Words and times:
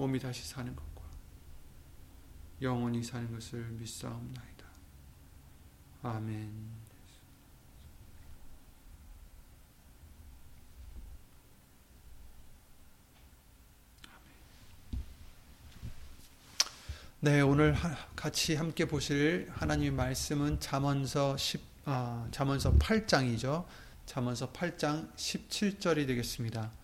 몸이 0.00 0.18
다시 0.18 0.48
사는 0.48 0.74
것과 0.74 1.02
영원히 2.62 3.02
사는 3.02 3.30
것을 3.30 3.60
믿사옵나이다. 3.72 4.64
아멘. 6.02 6.70
네, 17.20 17.42
오늘 17.42 17.76
같이 18.16 18.54
함께 18.54 18.86
보실 18.86 19.50
하나님의 19.52 19.90
말씀은 19.90 20.60
잠언서 20.60 21.36
10 21.36 21.60
아, 21.84 22.26
잠언서 22.30 22.72
8장이죠. 22.78 23.66
잠언서 24.06 24.50
8장 24.50 25.14
17절이 25.14 26.06
되겠습니다. 26.06 26.79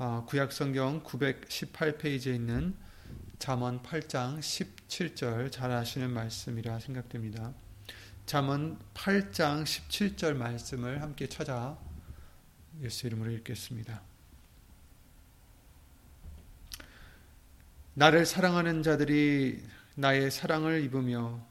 어, 0.00 0.24
구약 0.28 0.52
성경 0.52 1.02
918페이지에 1.02 2.32
있는 2.32 2.76
잠언 3.40 3.82
8장 3.82 4.38
17절 4.38 5.50
잘 5.50 5.72
아시는 5.72 6.12
말씀이라 6.12 6.78
생각됩니다. 6.78 7.52
잠언 8.24 8.78
8장 8.94 9.64
17절 9.64 10.36
말씀을 10.36 11.02
함께 11.02 11.28
찾아 11.28 11.76
예수 12.80 13.08
이름으로 13.08 13.32
읽겠습니다. 13.32 14.00
나를 17.94 18.24
사랑하는 18.24 18.84
자들이 18.84 19.60
나의 19.96 20.30
사랑을 20.30 20.84
입으며 20.84 21.44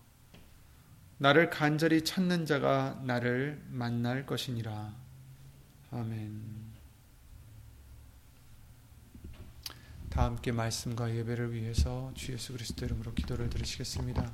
나를 1.17 1.50
간절히 1.50 2.06
찾는 2.06 2.45
자가 2.45 3.02
나를 3.04 3.61
만날 3.67 4.26
것이니라. 4.26 4.94
아멘. 5.92 6.67
다 10.17 10.23
함께 10.23 10.52
말씀과 10.52 11.16
예배를 11.16 11.54
위해서 11.54 12.11
주 12.16 12.33
예수 12.33 12.52
그리스도 12.52 12.88
이름으로 12.88 13.14
기도를 13.14 13.52
드리시겠습니다. 13.52 14.33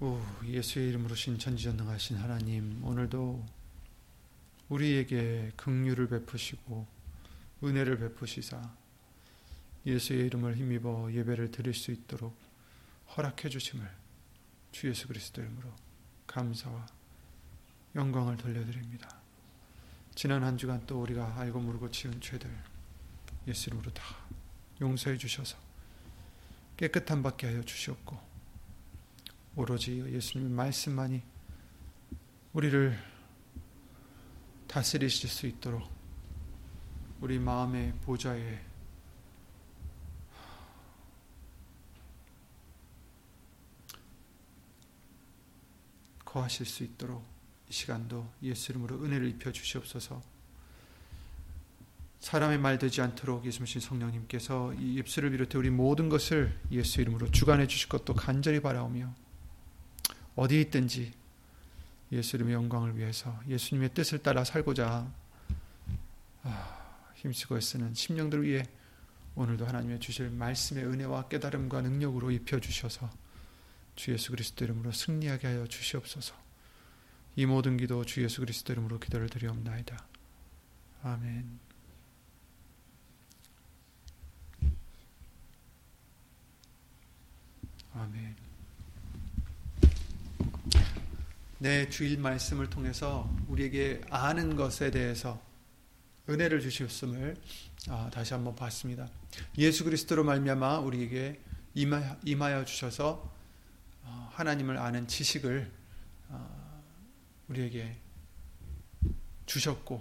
오, 0.00 0.20
예수의 0.44 0.88
이름으로 0.88 1.14
신천지전능하신 1.14 2.16
하나님, 2.16 2.82
오늘도 2.82 3.46
우리에게 4.68 5.52
긍휼을 5.54 6.08
베푸시고 6.08 6.88
은혜를 7.62 8.00
베푸시사 8.00 8.68
예수의 9.86 10.26
이름을 10.26 10.56
힘입어 10.56 11.12
예배를 11.12 11.52
드릴 11.52 11.72
수 11.72 11.92
있도록 11.92 12.36
허락해 13.16 13.48
주심을 13.48 13.88
주 14.72 14.88
예수 14.88 15.06
그리스도 15.06 15.40
이름으로 15.40 15.72
감사와 16.26 16.84
영광을 17.94 18.36
돌려드립니다. 18.36 19.17
지난 20.18 20.42
한 20.42 20.58
주간 20.58 20.84
또 20.84 21.00
우리가 21.02 21.38
알고 21.38 21.60
모르고 21.60 21.92
지은 21.92 22.20
죄들 22.20 22.50
예수 23.46 23.70
이름으로 23.70 23.92
다 23.92 24.02
용서해 24.80 25.16
주셔서 25.16 25.56
깨끗한 26.76 27.22
받게 27.22 27.46
하여 27.46 27.62
주시옵고 27.62 28.18
오로지 29.54 30.00
예수님의 30.12 30.52
말씀만이 30.52 31.22
우리를 32.52 32.98
다스리실 34.66 35.30
수 35.30 35.46
있도록 35.46 35.88
우리 37.20 37.38
마음의 37.38 37.92
보좌에 38.00 38.60
거하실 46.24 46.66
수 46.66 46.82
있도록 46.82 47.24
이 47.24 47.37
시간도 47.70 48.30
예수 48.42 48.72
이름으로 48.72 49.02
은혜를 49.02 49.28
입혀 49.28 49.52
주시옵소서. 49.52 50.22
사람의 52.20 52.58
말 52.58 52.78
되지 52.78 53.00
않도록 53.00 53.46
예수님 53.46 53.80
성령님께서 53.80 54.74
이 54.74 54.94
입술을 54.94 55.30
비롯해 55.30 55.56
우리 55.56 55.70
모든 55.70 56.08
것을 56.08 56.58
예수 56.72 57.00
이름으로 57.00 57.30
주관해 57.30 57.66
주실 57.66 57.88
것도 57.88 58.14
간절히 58.14 58.60
바라오며 58.60 59.14
어디에 60.34 60.60
있든지 60.62 61.12
예수 62.12 62.36
이름의 62.36 62.54
영광을 62.54 62.96
위해서 62.96 63.38
예수님의 63.48 63.94
뜻을 63.94 64.18
따라 64.18 64.42
살고자 64.44 65.12
아, 66.42 66.78
힘쓰고 67.16 67.56
애쓰는 67.56 67.94
심령들 67.94 68.42
위해 68.42 68.64
오늘도 69.34 69.66
하나님의 69.66 70.00
주실 70.00 70.30
말씀의 70.30 70.86
은혜와 70.86 71.28
깨달음과 71.28 71.82
능력으로 71.82 72.30
입혀 72.32 72.58
주셔서 72.58 73.08
주 73.94 74.12
예수 74.12 74.30
그리스도 74.30 74.64
이름으로 74.64 74.90
승리하게 74.90 75.46
하여 75.46 75.66
주시옵소서. 75.66 76.47
이 77.38 77.46
모든 77.46 77.76
기도 77.76 78.04
주 78.04 78.20
예수 78.24 78.40
그리스도 78.40 78.72
이름으로 78.72 78.98
기도를 78.98 79.28
드리옵나이다. 79.28 79.96
아멘. 81.04 81.60
아멘. 87.94 88.36
네, 91.58 91.88
주일 91.88 92.18
말씀을 92.18 92.68
통해서 92.70 93.32
우리에게 93.46 94.00
아는 94.10 94.56
것에 94.56 94.90
대해서 94.90 95.40
은혜를 96.28 96.60
주셨음을 96.60 97.36
아, 97.88 98.10
다시 98.12 98.34
한번 98.34 98.56
봤습니다. 98.56 99.08
예수 99.58 99.84
그리스도로 99.84 100.24
말미암아 100.24 100.80
우리에게 100.80 101.40
임하여 102.24 102.64
주셔서 102.64 103.32
어, 104.02 104.28
하나님을 104.32 104.76
아는 104.76 105.06
지식을 105.06 105.70
어, 105.70 105.77
우리에게 107.48 107.96
주셨고 109.46 110.00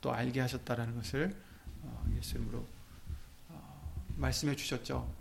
또 0.00 0.12
알게 0.12 0.40
하셨다라는 0.40 0.94
것을 0.96 1.36
어, 1.82 2.06
예수 2.16 2.36
이름으로 2.36 2.66
어, 3.48 4.04
말씀해 4.16 4.54
주셨죠. 4.56 5.12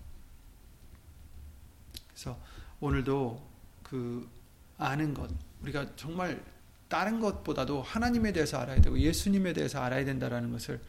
그래서 2.09 2.39
오늘도 2.79 3.47
그 3.83 4.29
아는 4.77 5.13
것 5.13 5.31
우리가 5.61 5.95
정말 5.95 6.43
다른 6.87 7.19
것보다도 7.19 7.81
하나님에 7.81 8.31
대해서 8.31 8.59
알아야 8.59 8.79
되고 8.79 8.97
예수님에 8.97 9.53
대해서 9.53 9.81
알아야 9.81 10.05
된다라는 10.05 10.51
것을 10.51 10.81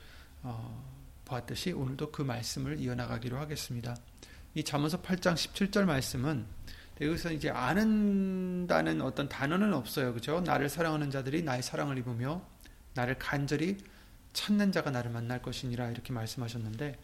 어, 0.43 0.99
보았듯이 1.25 1.73
오늘도 1.73 2.13
그 2.13 2.23
말씀을 2.23 2.79
이어나가기로 2.79 3.39
하겠습니다. 3.39 3.97
이 4.55 4.63
잠언서 4.63 5.03
8장 5.03 5.35
17절 5.35 5.85
말씀은 5.85 6.47
여기서 7.01 7.33
이제 7.33 7.51
아는다는 7.51 9.01
어떤 9.03 9.29
단어는 9.29 9.73
없어요. 9.73 10.13
그죠? 10.15 10.41
나를 10.41 10.69
사랑하는 10.69 11.11
자들이 11.11 11.43
나의 11.43 11.63
사랑을 11.63 11.97
입으며 11.99 12.43
나를 12.95 13.19
간절히 13.19 13.79
찾는 14.33 14.73
자가 14.73 14.91
나를 14.91 15.11
만날 15.11 15.41
것이니라 15.41 15.91
이렇게 15.91 16.13
말씀하셨는데 16.13 16.99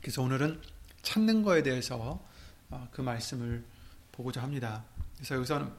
그래서 0.00 0.22
오늘은 0.22 0.60
찾는 1.02 1.42
거에 1.42 1.62
대해서 1.62 2.22
어, 2.70 2.88
그 2.90 3.00
말씀을 3.00 3.64
보고자 4.12 4.42
합니다. 4.42 4.84
그래서 5.16 5.36
여기서는 5.36 5.72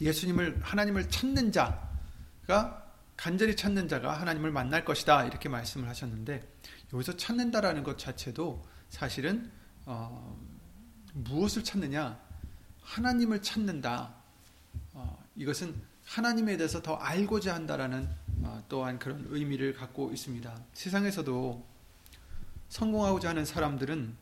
예수님을 0.00 0.60
하나님을 0.62 1.08
찾는 1.10 1.52
자가 1.52 2.82
간절히 3.16 3.54
찾는 3.54 3.88
자가 3.88 4.18
하나님을 4.18 4.50
만날 4.50 4.84
것이다 4.84 5.24
이렇게 5.24 5.48
말씀을 5.48 5.88
하셨는데 5.88 6.42
여기서 6.92 7.16
찾는다라는 7.16 7.82
것 7.82 7.98
자체도 7.98 8.64
사실은 8.88 9.50
어, 9.86 10.38
무엇을 11.14 11.64
찾느냐 11.64 12.20
하나님을 12.82 13.42
찾는다 13.42 14.14
어, 14.92 15.24
이것은 15.36 15.74
하나님에 16.04 16.56
대해서 16.56 16.82
더 16.82 16.94
알고자 16.96 17.54
한다라는 17.54 18.08
어, 18.42 18.62
또한 18.68 18.98
그런 18.98 19.26
의미를 19.30 19.72
갖고 19.72 20.10
있습니다. 20.12 20.64
세상에서도 20.74 21.66
성공하고자 22.68 23.30
하는 23.30 23.44
사람들은 23.44 24.16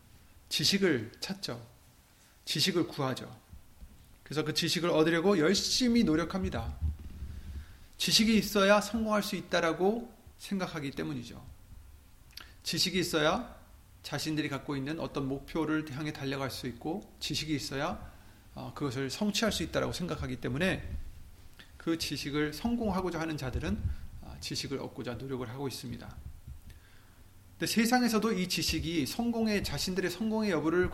지식을 0.48 1.12
찾죠. 1.20 1.64
지식을 2.44 2.86
구하죠. 2.88 3.34
그래서 4.22 4.44
그 4.44 4.54
지식을 4.54 4.90
얻으려고 4.90 5.38
열심히 5.38 6.04
노력합니다. 6.04 6.76
지식이 7.98 8.36
있어야 8.38 8.80
성공할 8.80 9.22
수 9.22 9.36
있다라고 9.36 10.12
생각하기 10.38 10.92
때문이죠. 10.92 11.49
지식이 12.62 12.98
있어야 12.98 13.58
자신들이 14.02 14.48
갖고 14.48 14.76
있는 14.76 14.98
어떤 14.98 15.26
목표를 15.28 15.84
향해 15.92 16.12
달려갈 16.12 16.50
수 16.50 16.66
있고 16.66 17.02
지식이 17.20 17.54
있어야 17.54 18.10
어, 18.54 18.72
그것을 18.74 19.10
성취할 19.10 19.52
수 19.52 19.62
있다라고 19.62 19.92
생각하기 19.92 20.36
때문에 20.36 20.82
그 21.76 21.98
지식을 21.98 22.52
성공하고자 22.52 23.20
하는 23.20 23.36
자들은 23.36 23.80
어, 24.22 24.36
지식을 24.40 24.78
얻고자 24.78 25.14
노력을 25.14 25.48
하고 25.48 25.68
있습니다. 25.68 26.16
근데 27.52 27.66
세상에서도 27.66 28.32
이 28.32 28.48
지식이 28.48 29.06
성공의 29.06 29.62
자신들의 29.64 30.10
성공의 30.10 30.50
여부를 30.50 30.90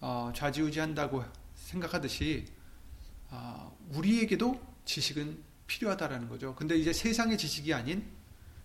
어, 0.00 0.32
좌지우지한다고 0.34 1.24
생각하듯이 1.54 2.46
우리에게도 3.90 4.60
지식은 4.84 5.38
필요하다라는 5.66 6.28
거죠. 6.28 6.54
근데 6.56 6.76
이제 6.76 6.92
세상의 6.92 7.38
지식이 7.38 7.72
아닌 7.72 8.04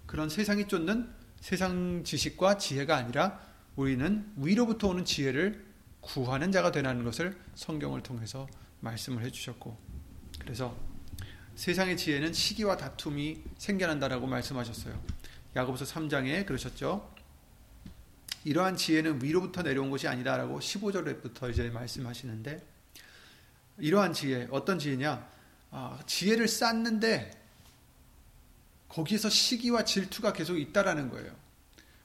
그런 0.05 0.29
세상이 0.29 0.67
쫓는 0.67 1.13
세상 1.45 2.03
지식과 2.03 2.57
지혜가 2.57 2.97
아니라 2.97 3.39
우리는 3.75 4.33
위로부터 4.35 4.87
오는 4.87 5.05
지혜를 5.05 5.63
구하는 6.01 6.51
자가 6.51 6.71
되라는 6.71 7.03
것을 7.03 7.39
성경을 7.53 8.01
통해서 8.01 8.47
말씀을 8.79 9.21
해주셨고 9.21 9.77
그래서 10.39 10.75
세상의 11.53 11.97
지혜는 11.97 12.33
시기와 12.33 12.77
다툼이 12.77 13.43
생겨난다라고 13.59 14.25
말씀하셨어요. 14.25 14.99
야고보서 15.55 15.85
3장에 15.85 16.47
그러셨죠. 16.47 17.13
이러한 18.43 18.75
지혜는 18.75 19.21
위로부터 19.21 19.61
내려온 19.61 19.91
것이 19.91 20.07
아니다라고 20.07 20.59
15절부터 20.59 21.51
이제 21.51 21.69
말씀하시는데 21.69 22.65
이러한 23.77 24.13
지혜 24.13 24.47
어떤 24.49 24.79
지혜냐? 24.79 25.29
아, 25.69 25.99
지혜를 26.07 26.47
쌓는데 26.47 27.44
거기에서 28.95 29.29
시기와 29.29 29.83
질투가 29.83 30.31
계속 30.31 30.57
있다라는 30.57 31.09
거예요. 31.09 31.35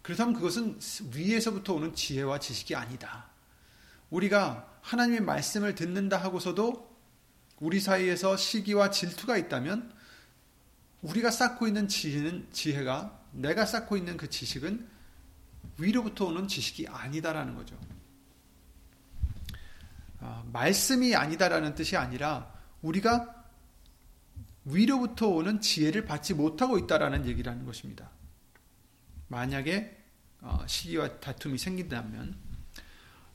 그렇다면 0.02 0.34
그것은 0.34 0.80
위에서부터 1.14 1.74
오는 1.74 1.94
지혜와 1.94 2.40
지식이 2.40 2.74
아니다. 2.74 3.26
우리가 4.10 4.68
하나님의 4.82 5.20
말씀을 5.20 5.76
듣는다 5.76 6.16
하고서도 6.16 6.90
우리 7.60 7.78
사이에서 7.78 8.36
시기와 8.36 8.90
질투가 8.90 9.36
있다면 9.36 9.94
우리가 11.02 11.30
쌓고 11.30 11.68
있는 11.68 11.86
지혜는 11.86 12.48
지혜가 12.52 13.20
내가 13.32 13.66
쌓고 13.66 13.96
있는 13.96 14.16
그 14.16 14.28
지식은 14.28 14.88
위로부터 15.78 16.24
오는 16.24 16.48
지식이 16.48 16.88
아니다라는 16.88 17.54
거죠. 17.54 17.78
아, 20.18 20.42
말씀이 20.52 21.14
아니다라는 21.14 21.76
뜻이 21.76 21.96
아니라 21.96 22.52
우리가 22.82 23.39
위로부터 24.72 25.28
오는 25.28 25.60
지혜를 25.60 26.04
받지 26.04 26.34
못하고 26.34 26.78
있다라는 26.78 27.26
얘기라는 27.26 27.64
것입니다. 27.64 28.10
만약에 29.28 29.96
어, 30.40 30.64
시기와 30.66 31.20
다툼이 31.20 31.58
생긴다면 31.58 32.36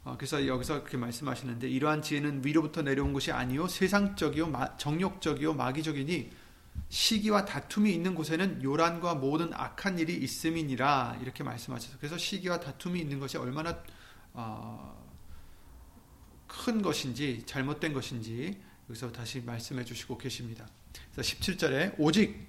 어, 0.04 0.16
그래서 0.18 0.46
여기서 0.46 0.80
그렇게 0.82 0.98
말씀하시는데 0.98 1.70
이러한 1.70 2.02
지혜는 2.02 2.46
위로부터 2.46 2.82
내려온 2.82 3.14
것이 3.14 3.32
아니요 3.32 3.68
세상적이요 3.68 4.52
정욕적이요 4.78 5.54
마귀적이니 5.54 6.32
시기와 6.90 7.46
다툼이 7.46 7.92
있는 7.94 8.14
곳에는 8.16 8.62
요란과 8.62 9.16
모든 9.16 9.54
악한 9.54 9.98
일이 9.98 10.16
있음이니라 10.18 11.20
이렇게 11.22 11.44
말씀하셔서 11.44 11.98
그래서 11.98 12.18
시기와 12.18 12.60
다툼이 12.60 13.00
있는 13.00 13.20
것이 13.20 13.38
얼마나 13.38 13.82
어, 14.34 15.04
큰 16.48 16.82
것인지 16.82 17.44
잘못된 17.46 17.94
것인지 17.94 18.62
여기서 18.90 19.12
다시 19.12 19.42
말씀해 19.42 19.84
주시고 19.86 20.18
계십니다. 20.18 20.68
그래서 21.12 21.36
17절에 21.36 21.96
오직 21.98 22.48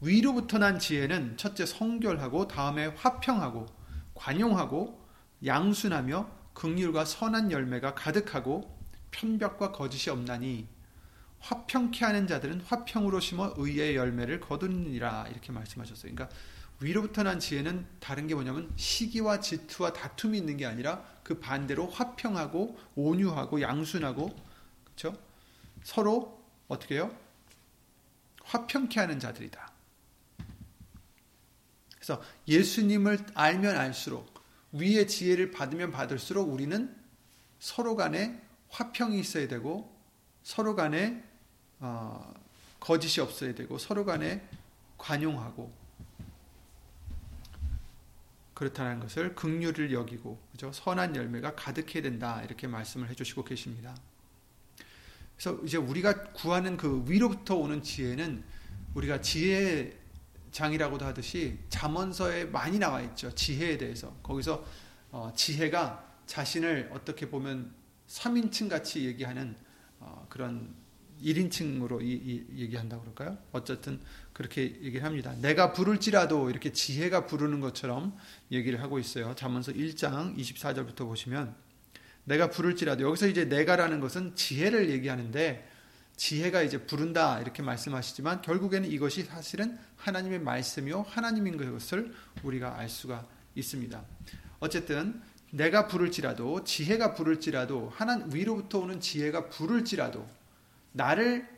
위로부터 0.00 0.58
난 0.58 0.78
지혜는 0.78 1.36
첫째 1.36 1.66
성결하고 1.66 2.48
다음에 2.48 2.86
화평하고 2.86 3.66
관용하고 4.14 5.06
양순하며 5.44 6.28
극률과 6.54 7.04
선한 7.04 7.52
열매가 7.52 7.94
가득하고 7.94 8.76
편벽과 9.10 9.72
거짓이 9.72 10.10
없나니 10.10 10.66
화평케 11.40 12.04
하는 12.04 12.26
자들은 12.26 12.62
화평으로 12.62 13.20
심어 13.20 13.54
의의 13.56 13.96
열매를 13.96 14.40
거두니라 14.40 15.28
이렇게 15.28 15.52
말씀하셨어요. 15.52 16.12
그러니까 16.12 16.36
위로부터 16.80 17.22
난 17.22 17.40
지혜는 17.40 17.86
다른 18.00 18.26
게 18.26 18.34
뭐냐면 18.34 18.72
시기와 18.76 19.40
질투와 19.40 19.92
다툼이 19.92 20.38
있는 20.38 20.56
게 20.56 20.66
아니라 20.66 21.04
그 21.22 21.38
반대로 21.38 21.88
화평하고 21.88 22.78
온유하고 22.94 23.60
양순하고 23.60 24.34
그렇죠? 24.84 25.16
서로 25.82 26.44
어떻게 26.68 26.96
해요? 26.96 27.14
화평케 28.48 28.98
하는 28.98 29.20
자들이다. 29.20 29.70
그래서 31.94 32.22
예수님을 32.46 33.18
알면 33.34 33.76
알수록 33.76 34.42
위의 34.72 35.06
지혜를 35.06 35.50
받으면 35.50 35.90
받을수록 35.90 36.50
우리는 36.50 36.94
서로 37.58 37.96
간에 37.96 38.42
화평이 38.70 39.18
있어야 39.20 39.48
되고 39.48 39.94
서로 40.42 40.74
간에 40.74 41.22
어, 41.80 42.34
거짓이 42.80 43.20
없어야 43.22 43.54
되고 43.54 43.76
서로 43.78 44.04
간에 44.04 44.48
관용하고 44.96 45.72
그렇다는 48.54 48.98
것을 49.00 49.34
극률을 49.34 49.92
여기고 49.92 50.40
그죠? 50.52 50.72
선한 50.72 51.14
열매가 51.16 51.54
가득해야 51.54 52.02
된다 52.02 52.42
이렇게 52.42 52.66
말씀을 52.66 53.08
해주시고 53.10 53.44
계십니다. 53.44 53.94
그래서 55.38 55.60
이제 55.64 55.76
우리가 55.76 56.32
구하는 56.32 56.76
그 56.76 57.04
위로부터 57.06 57.54
오는 57.54 57.80
지혜는 57.80 58.42
우리가 58.94 59.20
지혜 59.20 59.96
장이라고도 60.50 61.04
하듯이 61.04 61.58
잠언서에 61.68 62.46
많이 62.46 62.78
나와 62.78 63.00
있죠. 63.02 63.32
지혜에 63.32 63.78
대해서. 63.78 64.16
거기서 64.24 64.64
어, 65.12 65.32
지혜가 65.36 66.04
자신을 66.26 66.90
어떻게 66.92 67.30
보면 67.30 67.72
3인칭 68.08 68.68
같이 68.68 69.06
얘기하는 69.06 69.56
어, 70.00 70.26
그런 70.28 70.74
1인칭으로 71.22 72.02
이, 72.02 72.12
이, 72.12 72.60
얘기한다고 72.60 73.02
그럴까요? 73.02 73.38
어쨌든 73.52 74.00
그렇게 74.32 74.62
얘기를 74.62 75.04
합니다. 75.04 75.34
내가 75.40 75.72
부를지라도 75.72 76.50
이렇게 76.50 76.72
지혜가 76.72 77.26
부르는 77.26 77.60
것처럼 77.60 78.16
얘기를 78.50 78.82
하고 78.82 78.98
있어요. 78.98 79.34
잠언서 79.36 79.72
1장 79.72 80.36
24절부터 80.36 80.98
보시면 81.06 81.54
내가 82.28 82.50
부를지라도 82.50 83.04
여기서 83.04 83.26
이제 83.26 83.46
내가라는 83.46 84.00
것은 84.00 84.36
지혜를 84.36 84.90
얘기하는데 84.90 85.66
지혜가 86.16 86.62
이제 86.62 86.84
부른다 86.84 87.40
이렇게 87.40 87.62
말씀하시지만 87.62 88.42
결국에는 88.42 88.90
이것이 88.90 89.22
사실은 89.22 89.78
하나님의 89.96 90.40
말씀이요 90.40 91.06
하나님인 91.08 91.56
것을 91.56 92.12
우리가 92.42 92.76
알 92.76 92.88
수가 92.88 93.26
있습니다. 93.54 94.04
어쨌든 94.60 95.22
내가 95.50 95.86
부를지라도 95.86 96.64
지혜가 96.64 97.14
부를지라도 97.14 97.90
하나 97.94 98.22
위로부터 98.30 98.80
오는 98.80 99.00
지혜가 99.00 99.48
부를지라도 99.48 100.28
나를 100.92 101.48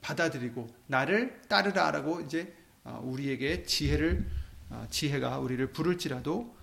받아들이고 0.00 0.72
나를 0.86 1.40
따르라라고 1.48 2.20
이제 2.20 2.54
어, 2.84 3.00
우리에게 3.02 3.64
지혜를 3.64 4.24
어, 4.70 4.86
지혜가 4.90 5.38
우리를 5.40 5.72
부를지라도 5.72 6.54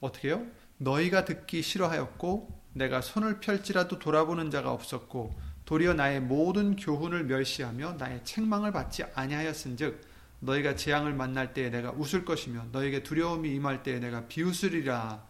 어떻게 0.00 0.30
요 0.30 0.46
너희가 0.82 1.24
듣기 1.24 1.62
싫어하였고 1.62 2.60
내가 2.74 3.00
손을 3.00 3.40
펼지라도 3.40 3.98
돌아보는 3.98 4.50
자가 4.50 4.72
없었고 4.72 5.34
도리어 5.64 5.94
나의 5.94 6.20
모든 6.20 6.76
교훈을 6.76 7.24
멸시하며 7.24 7.94
나의 7.98 8.24
책망을 8.24 8.72
받지 8.72 9.04
아니하였은즉 9.14 10.00
너희가 10.40 10.74
재앙을 10.74 11.14
만날 11.14 11.54
때에 11.54 11.70
내가 11.70 11.92
웃을 11.92 12.24
것이며 12.24 12.66
너에게 12.72 13.04
두려움이 13.04 13.54
임할 13.54 13.82
때에 13.84 14.00
내가 14.00 14.26
비웃으리라. 14.26 15.22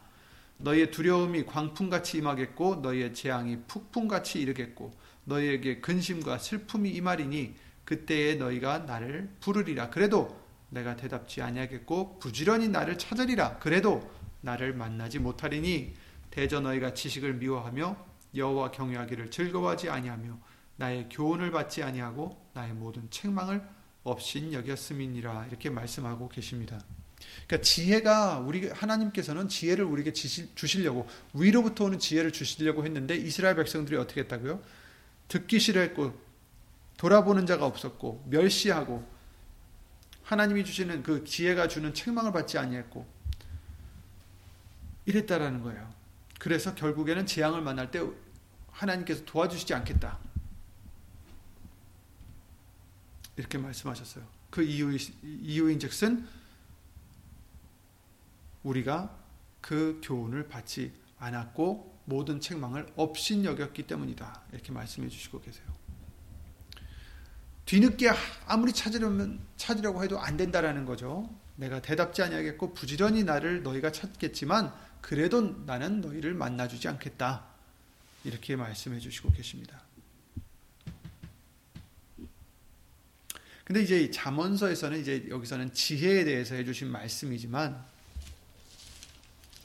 너희의 0.56 0.90
두려움이 0.90 1.44
광풍같이 1.44 2.18
임하겠고 2.18 2.76
너희의 2.76 3.12
재앙이 3.12 3.58
폭풍같이 3.68 4.40
이르겠고 4.40 4.92
너희에게 5.24 5.80
근심과 5.80 6.38
슬픔이 6.38 6.90
임하리니 6.90 7.54
그때에 7.84 8.36
너희가 8.36 8.80
나를 8.80 9.28
부르리라. 9.40 9.90
그래도 9.90 10.40
내가 10.70 10.96
대답지 10.96 11.42
아니하겠고 11.42 12.18
부지런히 12.18 12.68
나를 12.68 12.96
찾으리라. 12.96 13.58
그래도 13.58 14.10
나를 14.42 14.74
만나지 14.74 15.18
못하리니 15.18 15.94
대저 16.30 16.60
너희가 16.60 16.94
지식을 16.94 17.34
미워하며 17.34 17.96
여호와 18.34 18.70
경외하기를 18.70 19.30
즐거워하지 19.30 19.90
아니하며 19.90 20.38
나의 20.76 21.08
교훈을 21.10 21.50
받지 21.50 21.82
아니하고 21.82 22.50
나의 22.54 22.72
모든 22.72 23.10
책망을 23.10 23.62
없인 24.04 24.52
여겼음이니라 24.52 25.46
이렇게 25.46 25.70
말씀하고 25.70 26.28
계십니다. 26.28 26.80
그러니까 27.46 27.64
지혜가 27.64 28.40
우리 28.40 28.68
하나님께서는 28.68 29.48
지혜를 29.48 29.84
우리에게 29.84 30.12
주시려고 30.12 31.06
위로부터 31.34 31.84
오는 31.84 31.98
지혜를 31.98 32.32
주시려고 32.32 32.84
했는데 32.84 33.14
이스라엘 33.16 33.54
백성들이 33.56 33.96
어떻게 33.96 34.22
했다고요? 34.22 34.60
듣기 35.28 35.60
싫어했고 35.60 36.18
돌아보는 36.96 37.46
자가 37.46 37.66
없었고 37.66 38.26
멸시하고 38.28 39.06
하나님이 40.24 40.64
주시는 40.64 41.02
그 41.02 41.24
지혜가 41.24 41.68
주는 41.68 41.94
책망을 41.94 42.32
받지 42.32 42.58
아니했고 42.58 43.06
이랬다라는 45.06 45.62
거예요. 45.62 45.92
그래서 46.38 46.74
결국에는 46.74 47.26
재앙을 47.26 47.60
만날 47.60 47.90
때 47.90 48.04
하나님께서 48.70 49.24
도와주시지 49.24 49.74
않겠다. 49.74 50.18
이렇게 53.36 53.58
말씀하셨어요. 53.58 54.24
그 54.50 54.62
이유, 54.62 54.96
이유인즉슨 55.22 56.26
우리가 58.62 59.16
그 59.60 60.00
교훈을 60.02 60.48
받지 60.48 60.92
않았고 61.18 62.00
모든 62.04 62.40
책망을 62.40 62.86
업신여겼기 62.96 63.86
때문이다. 63.86 64.42
이렇게 64.52 64.72
말씀해 64.72 65.08
주시고 65.08 65.40
계세요. 65.40 65.64
뒤늦게 67.64 68.10
아무리 68.46 68.72
찾으려면 68.72 69.40
찾으려고 69.56 70.02
해도 70.02 70.18
안 70.18 70.36
된다라는 70.36 70.84
거죠. 70.84 71.32
내가 71.56 71.80
대답지 71.80 72.22
아니하겠고 72.22 72.74
부지런히 72.74 73.24
나를 73.24 73.62
너희가 73.62 73.92
찾겠지만 73.92 74.74
그래도 75.02 75.42
나는 75.66 76.00
너희를 76.00 76.32
만나주지 76.32 76.88
않겠다. 76.88 77.44
이렇게 78.24 78.56
말씀해 78.56 78.98
주시고 79.00 79.32
계십니다. 79.32 79.82
근데 83.64 83.82
이제 83.82 84.10
잠언서에서는 84.10 84.98
이제 85.00 85.26
여기서는 85.28 85.74
지혜에 85.74 86.24
대해서 86.24 86.54
해 86.54 86.64
주신 86.64 86.90
말씀이지만 86.90 87.84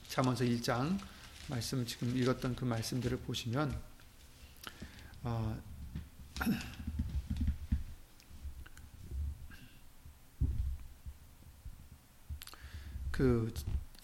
잠언서 0.10 0.44
1장 0.44 1.00
말씀 1.48 1.86
지금 1.86 2.17
읽었던 2.17 2.56
그 2.56 2.65
말씀들을 2.65 3.20
보시면 3.20 3.79
어, 5.24 5.58
그 13.12 13.53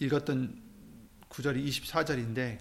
읽었던 0.00 0.63
구절이 1.34 1.68
24절인데 1.68 2.58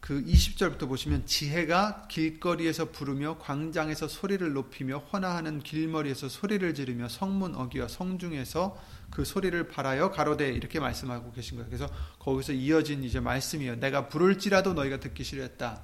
그 0.00 0.22
20절부터 0.24 0.88
보시면 0.88 1.26
지혜가 1.26 2.08
길거리에서 2.08 2.90
부르며 2.90 3.38
광장에서 3.38 4.08
소리를 4.08 4.52
높이며 4.52 4.98
헌화하는 4.98 5.60
길머리에서 5.60 6.28
소리를 6.28 6.74
지르며 6.74 7.08
성문 7.08 7.54
어기와 7.54 7.86
성중에서 7.86 8.76
그 9.10 9.24
소리를 9.24 9.68
발하여 9.68 10.10
가로되 10.10 10.50
이렇게 10.50 10.80
말씀하고 10.80 11.32
계신 11.32 11.56
거예요. 11.56 11.70
그래서 11.70 11.88
거기서 12.18 12.52
이어진 12.52 13.04
이제 13.04 13.20
말씀이에요. 13.20 13.76
내가 13.76 14.08
부를지라도 14.08 14.74
너희가 14.74 14.98
듣기 14.98 15.22
싫어했다. 15.22 15.82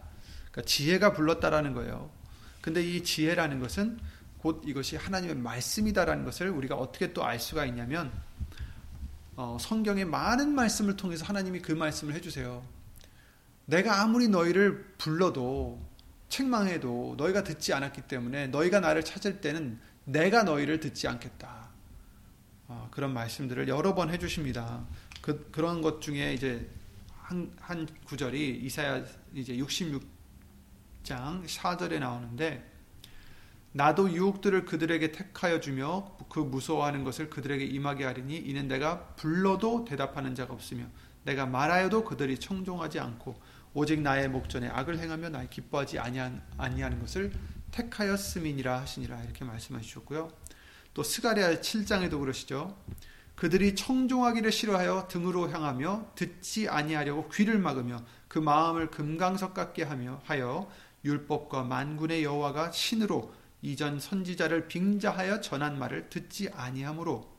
그러니까 0.50 0.62
지혜가 0.62 1.12
불렀다라는 1.12 1.72
거예요. 1.74 2.10
근데 2.60 2.82
이 2.82 3.04
지혜라는 3.04 3.60
것은 3.60 4.00
곧 4.38 4.62
이것이 4.66 4.96
하나님의 4.96 5.36
말씀이다라는 5.36 6.24
것을 6.24 6.50
우리가 6.50 6.74
어떻게 6.74 7.12
또 7.12 7.22
알 7.22 7.38
수가 7.38 7.64
있냐면 7.66 8.12
어, 9.40 9.56
성경의 9.60 10.04
많은 10.04 10.52
말씀을 10.52 10.96
통해서 10.96 11.24
하나님이 11.24 11.60
그 11.60 11.70
말씀을 11.70 12.12
해주세요. 12.14 12.66
내가 13.66 14.02
아무리 14.02 14.26
너희를 14.26 14.94
불러도 14.98 15.80
책망해도 16.28 17.14
너희가 17.16 17.44
듣지 17.44 17.72
않았기 17.72 18.02
때문에 18.08 18.48
너희가 18.48 18.80
나를 18.80 19.04
찾을 19.04 19.40
때는 19.40 19.78
내가 20.04 20.42
너희를 20.42 20.80
듣지 20.80 21.06
않겠다. 21.06 21.68
어, 22.66 22.88
그런 22.90 23.14
말씀들을 23.14 23.68
여러 23.68 23.94
번 23.94 24.10
해주십니다. 24.10 24.84
그, 25.22 25.48
그런 25.52 25.82
것 25.82 26.02
중에 26.02 26.34
이제 26.34 26.68
한, 27.22 27.52
한 27.60 27.86
구절이 28.06 28.62
이사야 28.64 29.04
이제 29.34 29.56
66장 29.56 31.46
4절에 31.46 32.00
나오는데 32.00 32.68
나도 33.72 34.12
유혹들을 34.12 34.64
그들에게 34.64 35.12
택하여 35.12 35.60
주며 35.60 36.16
그 36.28 36.40
무서워하는 36.40 37.04
것을 37.04 37.28
그들에게 37.30 37.64
임하게 37.64 38.04
하리니 38.04 38.36
이는 38.36 38.66
내가 38.68 39.08
불러도 39.16 39.84
대답하는 39.84 40.34
자가 40.34 40.54
없으며 40.54 40.86
내가 41.24 41.46
말하여도 41.46 42.04
그들이 42.04 42.38
청종하지 42.38 42.98
않고 42.98 43.40
오직 43.74 44.00
나의 44.00 44.28
목전에 44.28 44.68
악을 44.68 44.98
행하며 44.98 45.28
나 45.28 45.44
기뻐하지 45.44 45.98
아니하는 45.98 47.00
것을 47.00 47.32
택하였음이니라 47.70 48.80
하시니라 48.80 49.22
이렇게 49.22 49.44
말씀하셨고요. 49.44 50.30
또 50.94 51.02
스가랴 51.02 51.56
7장에도 51.56 52.18
그러시죠. 52.18 52.76
그들이 53.36 53.76
청종하기를 53.76 54.50
싫어하여 54.50 55.06
등으로 55.08 55.50
향하며 55.50 56.12
듣지 56.16 56.68
아니하려고 56.68 57.28
귀를 57.28 57.58
막으며 57.58 58.02
그 58.26 58.38
마음을 58.38 58.90
금강석 58.90 59.54
같게 59.54 59.84
하며 59.84 60.20
하여 60.24 60.68
율법과 61.04 61.62
만군의 61.62 62.24
여호와가 62.24 62.72
신으로 62.72 63.32
이전 63.62 63.98
선지자를 63.98 64.68
빙자하여 64.68 65.40
전한 65.40 65.78
말을 65.78 66.10
듣지 66.10 66.48
아니하므로 66.50 67.36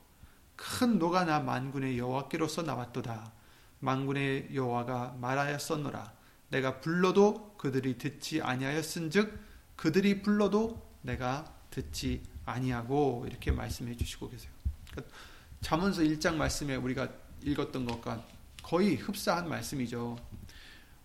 큰 0.56 0.98
노가 0.98 1.24
나 1.24 1.40
만군의 1.40 1.98
여호와께로서 1.98 2.62
나왔도다. 2.62 3.32
만군의 3.80 4.54
여호와가 4.54 5.16
말하였었노라. 5.20 6.12
내가 6.50 6.80
불러도 6.80 7.54
그들이 7.56 7.96
듣지 7.96 8.42
아니하였은즉 8.42 9.38
그들이 9.76 10.20
불러도 10.20 10.86
내가 11.02 11.50
듣지 11.70 12.22
아니하고 12.44 13.24
이렇게 13.26 13.50
말씀해 13.52 13.96
주시고 13.96 14.28
계세요. 14.28 14.50
그러니까 14.90 15.16
잠언서 15.62 16.02
1장 16.02 16.34
말씀에 16.34 16.76
우리가 16.76 17.08
읽었던 17.42 17.86
것과 17.86 18.22
거의 18.62 18.96
흡사한 18.96 19.48
말씀이죠. 19.48 20.18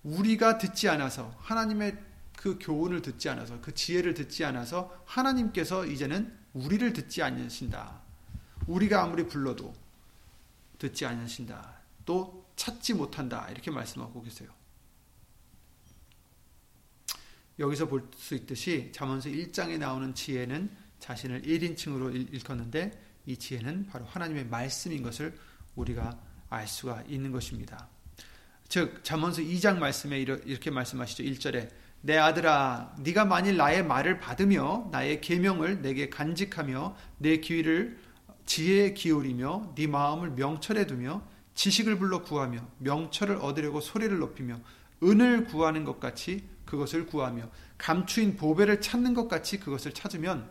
우리가 0.04 0.58
듣지 0.58 0.90
않아서 0.90 1.34
하나님의 1.40 1.98
그 2.46 2.60
교훈을 2.62 3.02
듣지 3.02 3.28
않아서 3.30 3.60
그 3.60 3.74
지혜를 3.74 4.14
듣지 4.14 4.46
않아서 4.46 5.02
하나님께서 5.08 5.88
이제는 5.88 6.32
우리를 6.54 6.94
듣지 6.94 7.24
않으신다. 7.24 8.04
우리가 8.68 9.02
아무리 9.02 9.26
불러도 9.26 9.74
듣지 10.78 11.08
않으신다. 11.08 11.74
또 12.06 12.46
찾지 12.56 12.94
못한다. 12.94 13.50
이렇게 13.50 13.72
말씀하고 13.72 14.22
계세요. 14.22 14.52
여기서 17.58 17.88
볼 17.88 18.12
수 18.16 18.36
있듯이 18.36 18.92
잠언서 18.94 19.30
1장에 19.30 19.80
나오는 19.80 20.14
지혜는 20.14 20.70
자신을 21.00 21.42
1인칭으로 21.42 22.32
일컫는데 22.32 22.92
이 23.26 23.38
지혜는 23.38 23.88
바로 23.88 24.06
하나님의 24.06 24.46
말씀인 24.46 25.02
것을 25.02 25.36
우리가 25.76 26.22
알 26.52 26.68
수가 26.68 27.06
있는 27.08 27.32
것입니다. 27.32 27.90
즉 28.68 29.04
잠언서 29.04 29.42
2장 29.42 29.80
말씀에 29.80 30.20
이렇게 30.20 30.70
말씀하시죠. 30.70 31.24
1절에 31.24 31.85
내 32.06 32.18
아들아 32.18 32.98
네가 33.00 33.26
만일 33.26 33.58
나의 33.58 33.84
말을 33.84 34.20
받으며 34.20 34.90
나의 34.92 35.22
계명을 35.22 35.82
내게 35.82 36.08
간직하며 36.08 36.96
내 37.18 37.38
귀를 37.38 37.98
지혜에 38.46 38.94
기울이며 38.94 39.74
네 39.74 39.88
마음을 39.88 40.30
명철에 40.30 40.86
두며 40.86 41.24
지식을 41.56 41.98
불러 41.98 42.22
구하며 42.22 42.64
명철을 42.78 43.38
얻으려고 43.38 43.82
소리를 43.82 44.16
높이며 44.20 44.60
은을 45.02 45.46
구하는 45.46 45.84
것 45.84 46.00
같이 46.00 46.48
그것을 46.66 47.08
구하며 47.08 47.50
감추인 47.80 48.36
보배를 48.36 48.82
찾는 48.82 49.16
것 49.16 49.28
같이 49.28 49.60
그것을 49.60 49.92
찾으면 49.92 50.48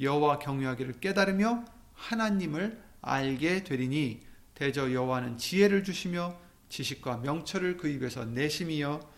여호와 0.00 0.40
경외하기를 0.40 0.94
깨달으며 0.94 1.64
하나님을 1.94 2.82
알게 3.02 3.62
되리니 3.62 4.22
대저 4.54 4.92
여호와는 4.92 5.38
지혜를 5.38 5.84
주시며 5.84 6.36
지식과 6.70 7.18
명철을 7.18 7.76
그 7.76 7.86
입에서 7.86 8.24
내심이여 8.24 9.12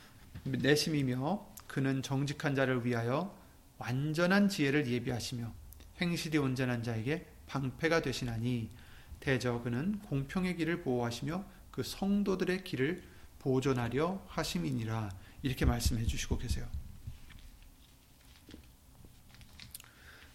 내심이며 0.45 1.54
그는 1.75 2.03
정직한 2.03 2.55
자를 2.55 2.87
위하여 2.87 3.37
완전한 3.79 4.49
지혜를 4.49 4.87
예비하시며 4.87 5.53
행실이 6.01 6.39
온전한 6.39 6.85
자에게 6.85 7.27
방패가 7.49 8.01
되시나니 8.01 8.71
대저 9.19 9.61
그는 9.61 9.99
공평의 10.03 10.57
길을 10.57 10.83
보호하시며 10.83 11.45
그 11.73 11.83
성도들의 11.83 12.63
길을 12.63 13.03
보존하려 13.41 14.25
하심이니라 14.29 15.11
이렇게 15.43 15.65
말씀해 15.65 16.07
주시고 16.07 16.39
계세요. 16.39 16.65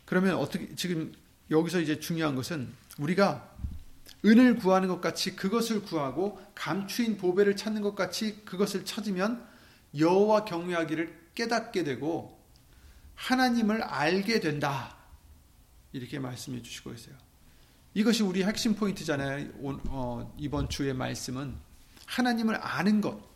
그러면 0.04 0.36
어떻게 0.36 0.76
지금 0.76 1.14
여기서 1.50 1.80
이제 1.80 2.02
중요한 2.02 2.36
것은 2.36 2.68
우리가 2.98 3.50
은을 4.26 4.58
구하는 4.58 4.90
것 4.90 5.00
같이 5.00 5.38
그것을 5.38 5.84
구하고 5.84 6.46
감추인 6.54 7.18
보배를 7.18 7.56
찾는 7.56 7.82
것 7.82 7.96
같이 7.96 8.44
그것을 8.44 8.84
찾으면 8.84 9.48
여호와 9.98 10.44
경외하기를 10.44 11.29
깨닫게 11.40 11.86
되고 11.86 12.38
하나님을 13.16 13.82
알게 13.82 14.42
된다. 14.42 14.98
이렇게 15.94 16.20
말씀해 16.20 16.62
주시고 16.62 16.92
있어요. 16.94 17.16
이것이 17.94 18.24
우리 18.24 18.44
핵심 18.44 18.76
포인트잖아요. 18.76 19.50
어, 19.88 20.36
이번 20.38 20.68
주의 20.68 20.94
말씀은 20.94 21.58
하나님을 22.06 22.56
아는 22.62 23.00
것. 23.00 23.30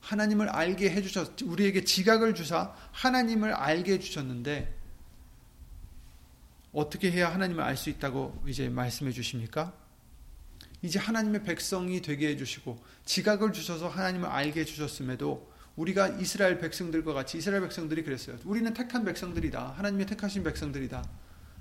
하나님을 0.00 0.48
알게 0.50 0.90
해주셨, 0.90 1.42
우리에게 1.42 1.84
지각을 1.84 2.34
주사 2.34 2.74
하나님을 2.92 3.52
알게 3.54 3.94
해주셨는데, 3.94 4.78
어떻게 6.72 7.10
해야 7.10 7.32
하나님을 7.32 7.62
알 7.62 7.76
수 7.76 7.88
있다고 7.88 8.42
이제 8.46 8.68
말씀해 8.68 9.12
주십니까? 9.12 9.72
이제 10.82 10.98
하나님의 10.98 11.44
백성이 11.44 12.02
되게 12.02 12.28
해주시고, 12.28 12.82
지각을 13.04 13.52
주셔서 13.52 13.88
하나님을 13.88 14.28
알게 14.28 14.60
해주셨음에도, 14.60 15.51
우리가 15.76 16.08
이스라엘 16.08 16.58
백성들과 16.58 17.12
같이 17.14 17.38
이스라엘 17.38 17.62
백성들이 17.62 18.02
그랬어요. 18.02 18.36
우리는 18.44 18.72
택한 18.74 19.04
백성들이다. 19.04 19.74
하나님의 19.76 20.06
택하신 20.06 20.42
백성들이다. 20.44 21.04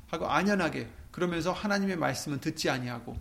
하고 0.08 0.28
안연하게 0.28 0.90
그러면서 1.12 1.52
하나님의 1.54 1.96
말씀은 1.96 2.40
듣지 2.40 2.70
아니하고 2.70 3.18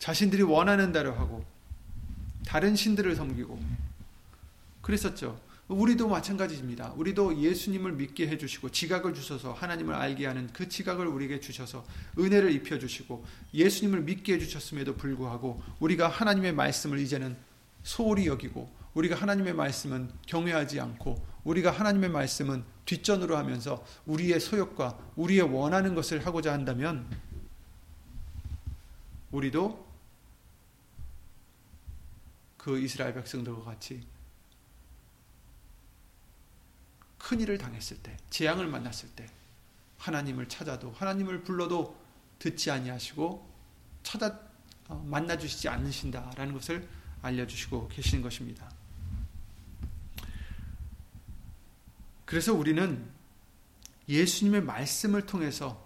자신들이 0.00 0.42
원하는 0.42 0.92
대로 0.92 1.12
하고 1.14 1.44
다른 2.46 2.74
신들을 2.74 3.14
섬기고 3.14 3.60
그랬었죠. 4.82 5.38
우리도 5.68 6.08
마찬가지입니다. 6.08 6.94
우리도 6.96 7.40
예수님을 7.40 7.92
믿게 7.92 8.26
해주시고 8.26 8.70
지각을 8.70 9.14
주셔서 9.14 9.52
하나님을 9.52 9.94
알게 9.94 10.26
하는 10.26 10.48
그 10.52 10.68
지각을 10.68 11.06
우리에게 11.06 11.38
주셔서 11.38 11.84
은혜를 12.18 12.50
입혀주시고 12.50 13.24
예수님을 13.54 14.00
믿게 14.00 14.34
해주셨음에도 14.34 14.96
불구하고 14.96 15.62
우리가 15.78 16.08
하나님의 16.08 16.54
말씀을 16.54 16.98
이제는 16.98 17.36
소홀히 17.84 18.26
여기고 18.26 18.79
우리가 18.94 19.16
하나님의 19.16 19.54
말씀은 19.54 20.10
경외하지 20.26 20.80
않고 20.80 21.26
우리가 21.44 21.70
하나님의 21.70 22.10
말씀은 22.10 22.64
뒷전으로 22.84 23.36
하면서 23.36 23.84
우리의 24.06 24.40
소욕과 24.40 24.98
우리의 25.16 25.42
원하는 25.42 25.94
것을 25.94 26.26
하고자 26.26 26.52
한다면 26.52 27.08
우리도 29.30 29.88
그 32.56 32.78
이스라엘 32.78 33.14
백성들과 33.14 33.62
같이 33.64 34.06
큰 37.16 37.40
일을 37.40 37.58
당했을 37.58 37.98
때, 38.02 38.16
재앙을 38.30 38.66
만났을 38.66 39.08
때 39.10 39.26
하나님을 39.98 40.48
찾아도 40.48 40.90
하나님을 40.92 41.44
불러도 41.44 41.96
듣지 42.38 42.70
아니하시고 42.70 43.48
찾아 44.02 44.40
어, 44.88 44.96
만나 45.06 45.38
주시지 45.38 45.68
않으신다라는 45.68 46.54
것을 46.54 46.88
알려 47.22 47.46
주시고 47.46 47.88
계시는 47.88 48.22
것입니다. 48.22 48.68
그래서 52.30 52.54
우리는 52.54 53.10
예수님의 54.08 54.62
말씀을 54.62 55.26
통해서 55.26 55.84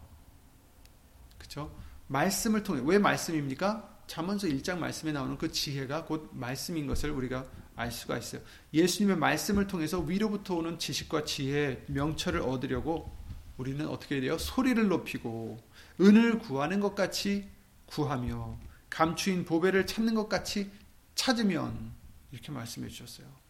그렇죠? 1.38 1.74
말씀을 2.08 2.62
통해 2.62 2.82
왜 2.84 2.98
말씀입니까? 2.98 4.02
잠언서 4.06 4.46
1장 4.48 4.76
말씀에 4.76 5.12
나오는 5.12 5.38
그 5.38 5.50
지혜가 5.50 6.04
곧 6.04 6.28
말씀인 6.34 6.86
것을 6.86 7.12
우리가 7.12 7.46
알 7.76 7.90
수가 7.90 8.18
있어요. 8.18 8.42
예수님의 8.74 9.16
말씀을 9.16 9.66
통해서 9.66 10.00
위로부터 10.00 10.56
오는 10.56 10.78
지식과 10.78 11.24
지혜, 11.24 11.82
명철을 11.88 12.42
얻으려고 12.42 13.16
우리는 13.56 13.88
어떻게 13.88 14.20
돼요? 14.20 14.36
소리를 14.36 14.86
높이고 14.86 15.58
은을 15.98 16.40
구하는 16.40 16.78
것 16.78 16.94
같이 16.94 17.48
구하며 17.86 18.58
감추인 18.90 19.46
보배를 19.46 19.86
찾는 19.86 20.14
것 20.14 20.28
같이 20.28 20.70
찾으면 21.14 21.94
이렇게 22.32 22.52
말씀해 22.52 22.88
주셨어요. 22.88 23.43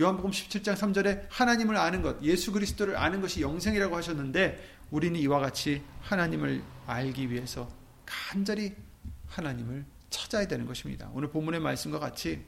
요한복음 0.00 0.32
17장 0.32 0.74
3절에 0.74 1.26
하나님을 1.30 1.76
아는 1.76 2.02
것, 2.02 2.20
예수 2.22 2.50
그리스도를 2.50 2.96
아는 2.96 3.20
것이 3.20 3.42
영생이라고 3.42 3.96
하셨는데 3.96 4.76
우리는 4.90 5.18
이와 5.20 5.38
같이 5.38 5.82
하나님을 6.00 6.62
알기 6.86 7.30
위해서 7.30 7.70
간절히 8.04 8.74
하나님을 9.28 9.84
찾아야 10.10 10.46
되는 10.46 10.66
것입니다. 10.66 11.10
오늘 11.12 11.30
본문의 11.30 11.60
말씀과 11.60 11.98
같이 11.98 12.44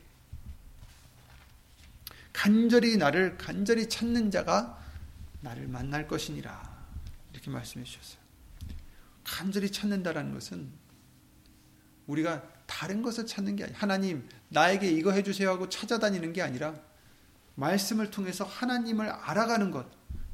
간절히 2.32 2.96
나를 2.96 3.38
간절히 3.38 3.88
찾는 3.88 4.30
자가 4.30 4.78
나를 5.40 5.68
만날 5.68 6.06
것이니라. 6.06 6.76
이렇게 7.32 7.50
말씀해 7.50 7.84
주셨어요. 7.84 8.20
간절히 9.24 9.70
찾는다라는 9.70 10.34
것은 10.34 10.70
우리가 12.06 12.42
다른 12.66 13.02
것을 13.02 13.26
찾는 13.26 13.56
게 13.56 13.64
아니라 13.64 13.78
하나님 13.78 14.28
나에게 14.48 14.90
이거 14.90 15.12
해 15.12 15.22
주세요 15.22 15.50
하고 15.50 15.68
찾아다니는 15.68 16.32
게 16.32 16.42
아니라 16.42 16.74
말씀을 17.56 18.10
통해서 18.10 18.44
하나님을 18.44 19.08
알아가는 19.08 19.70
것, 19.70 19.86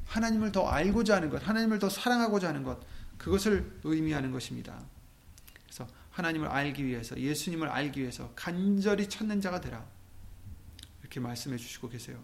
하나님을 0.05 0.51
더 0.51 0.67
알고자 0.67 1.15
하는 1.15 1.29
것, 1.29 1.45
하나님을 1.47 1.79
더 1.79 1.89
사랑하고자 1.89 2.49
하는 2.49 2.63
것, 2.63 2.79
그것을 3.17 3.79
의미하는 3.83 4.31
것입니다. 4.31 4.79
그래서 5.63 5.87
하나님을 6.11 6.47
알기 6.47 6.85
위해서, 6.85 7.17
예수님을 7.17 7.67
알기 7.67 8.01
위해서 8.01 8.31
간절히 8.35 9.09
찾는 9.09 9.41
자가 9.41 9.61
되라. 9.61 9.85
이렇게 11.01 11.19
말씀해 11.19 11.57
주시고 11.57 11.89
계세요. 11.89 12.17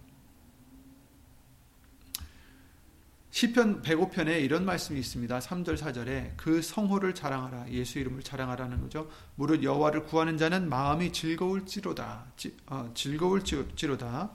시편 3.31 3.83
105편에 3.83 4.41
이런 4.41 4.65
말씀이 4.65 4.99
있습니다. 4.99 5.39
3절 5.39 5.77
4절에 5.77 6.33
그 6.35 6.61
성호를 6.61 7.13
자랑하라. 7.13 7.69
예수 7.69 7.99
이름을 7.99 8.23
자랑하라는 8.23 8.81
거죠. 8.81 9.09
무릇 9.35 9.63
여호와를 9.63 10.03
구하는 10.03 10.37
자는 10.37 10.67
마음이 10.67 11.13
즐거울지로다. 11.13 12.33
지, 12.35 12.57
어, 12.65 12.91
즐거울지로다. 12.95 14.31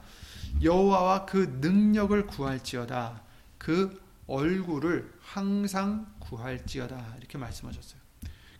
여호와와 0.62 1.26
그 1.26 1.58
능력을 1.60 2.26
구할지어다. 2.26 3.22
그 3.58 4.02
얼굴을 4.26 5.12
항상 5.20 6.12
구할지어다. 6.20 7.16
이렇게 7.18 7.38
말씀하셨어요. 7.38 8.00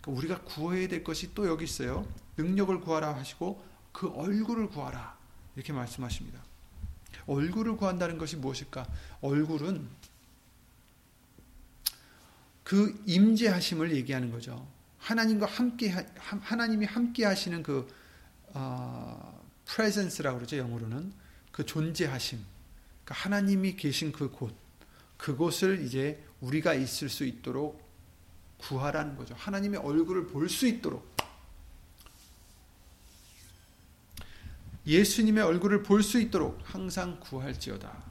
그러니까 0.00 0.12
우리가 0.12 0.40
구해야 0.42 0.88
될 0.88 1.02
것이 1.02 1.34
또 1.34 1.46
여기 1.46 1.64
있어요. 1.64 2.06
능력을 2.36 2.80
구하라 2.80 3.16
하시고 3.16 3.64
그 3.92 4.08
얼굴을 4.08 4.68
구하라. 4.68 5.16
이렇게 5.56 5.72
말씀하십니다. 5.72 6.42
얼굴을 7.26 7.76
구한다는 7.76 8.18
것이 8.18 8.36
무엇일까? 8.36 8.86
얼굴은 9.20 9.88
그 12.64 13.02
임재하심을 13.06 13.94
얘기하는 13.94 14.30
거죠. 14.30 14.66
하나님과 14.98 15.46
함께 15.46 15.90
하나님이 16.18 16.86
함께 16.86 17.24
하시는 17.24 17.62
그 17.62 17.86
어, 18.54 19.42
presence라고 19.66 20.38
그러죠 20.38 20.56
영어로는 20.56 21.12
그 21.54 21.64
존재하심. 21.64 22.44
그러니까 23.04 23.14
하나님이 23.14 23.76
계신 23.76 24.10
그 24.10 24.28
곳, 24.28 24.56
그곳을 25.16 25.84
이제 25.84 26.20
우리가 26.40 26.74
있을 26.74 27.08
수 27.08 27.24
있도록 27.24 27.80
구하라는 28.58 29.14
거죠. 29.14 29.36
하나님의 29.36 29.78
얼굴을 29.78 30.26
볼 30.26 30.48
수 30.48 30.66
있도록. 30.66 31.14
예수님의 34.84 35.44
얼굴을 35.44 35.84
볼 35.84 36.02
수 36.02 36.18
있도록 36.18 36.60
항상 36.64 37.20
구할지어다. 37.20 38.02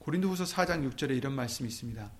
고린도후서 0.00 0.44
4장 0.44 0.86
6절에 0.92 1.16
이런 1.16 1.34
말씀이 1.34 1.66
있습니다. 1.66 2.10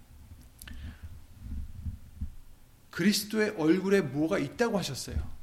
그리스도의 2.90 3.51
얼굴에 3.59 4.01
뭐가 4.01 4.38
있다고 4.38 4.79
하셨어요. 4.79 5.39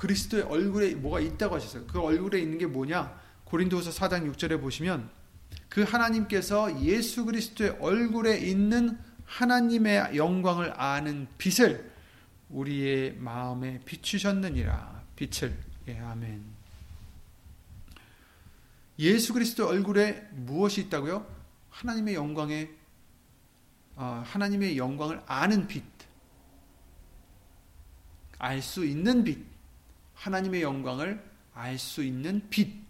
그리스도의 0.00 0.44
얼굴에 0.44 0.94
뭐가 0.94 1.20
있다고 1.20 1.56
하셨어요. 1.56 1.86
그 1.86 2.00
얼굴에 2.00 2.40
있는 2.40 2.56
게 2.56 2.64
뭐냐? 2.64 3.20
고린도후서 3.44 3.90
4장 3.90 4.32
6절에 4.32 4.58
보시면 4.58 5.10
그 5.68 5.82
하나님께서 5.82 6.82
예수 6.82 7.26
그리스도의 7.26 7.76
얼굴에 7.80 8.38
있는 8.38 8.98
하나님의 9.26 10.16
영광을 10.16 10.72
아는 10.80 11.28
빛을 11.36 11.92
우리의 12.48 13.16
마음에 13.16 13.78
비추셨느니라. 13.84 15.02
빛을. 15.16 15.54
예, 15.88 15.98
아멘. 15.98 16.44
예수 19.00 19.34
그리스도 19.34 19.68
얼굴에 19.68 20.28
무엇이 20.32 20.80
있다고요? 20.80 21.26
하나님의 21.68 22.14
영광에 22.14 22.70
어, 23.96 24.22
하나님의 24.24 24.78
영광을 24.78 25.22
아는 25.26 25.66
빛. 25.66 25.84
알 28.38 28.62
수 28.62 28.86
있는 28.86 29.22
빛. 29.24 29.49
하나님의 30.20 30.60
영광을 30.60 31.22
알 31.54 31.78
수 31.78 32.04
있는 32.04 32.48
빛. 32.50 32.84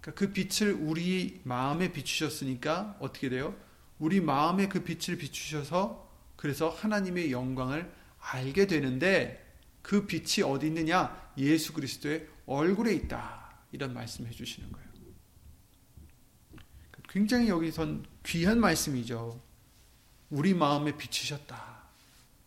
그러니까 0.00 0.18
그 0.18 0.32
빛을 0.32 0.74
우리 0.74 1.40
마음에 1.44 1.92
비추셨으니까 1.92 2.98
어떻게 3.00 3.28
돼요? 3.28 3.54
우리 3.98 4.20
마음에 4.20 4.68
그 4.68 4.82
빛을 4.82 5.18
비추셔서 5.18 6.08
그래서 6.36 6.68
하나님의 6.68 7.32
영광을 7.32 7.92
알게 8.20 8.66
되는데 8.66 9.44
그 9.82 10.06
빛이 10.06 10.44
어디 10.44 10.68
있느냐? 10.68 11.32
예수 11.36 11.72
그리스도의 11.72 12.28
얼굴에 12.46 12.94
있다. 12.94 13.52
이런 13.72 13.92
말씀 13.92 14.26
해주시는 14.26 14.70
거예요. 14.70 14.88
굉장히 17.08 17.48
여기선 17.48 18.06
귀한 18.24 18.60
말씀이죠. 18.60 19.40
우리 20.30 20.54
마음에 20.54 20.96
비치셨다. 20.96 21.82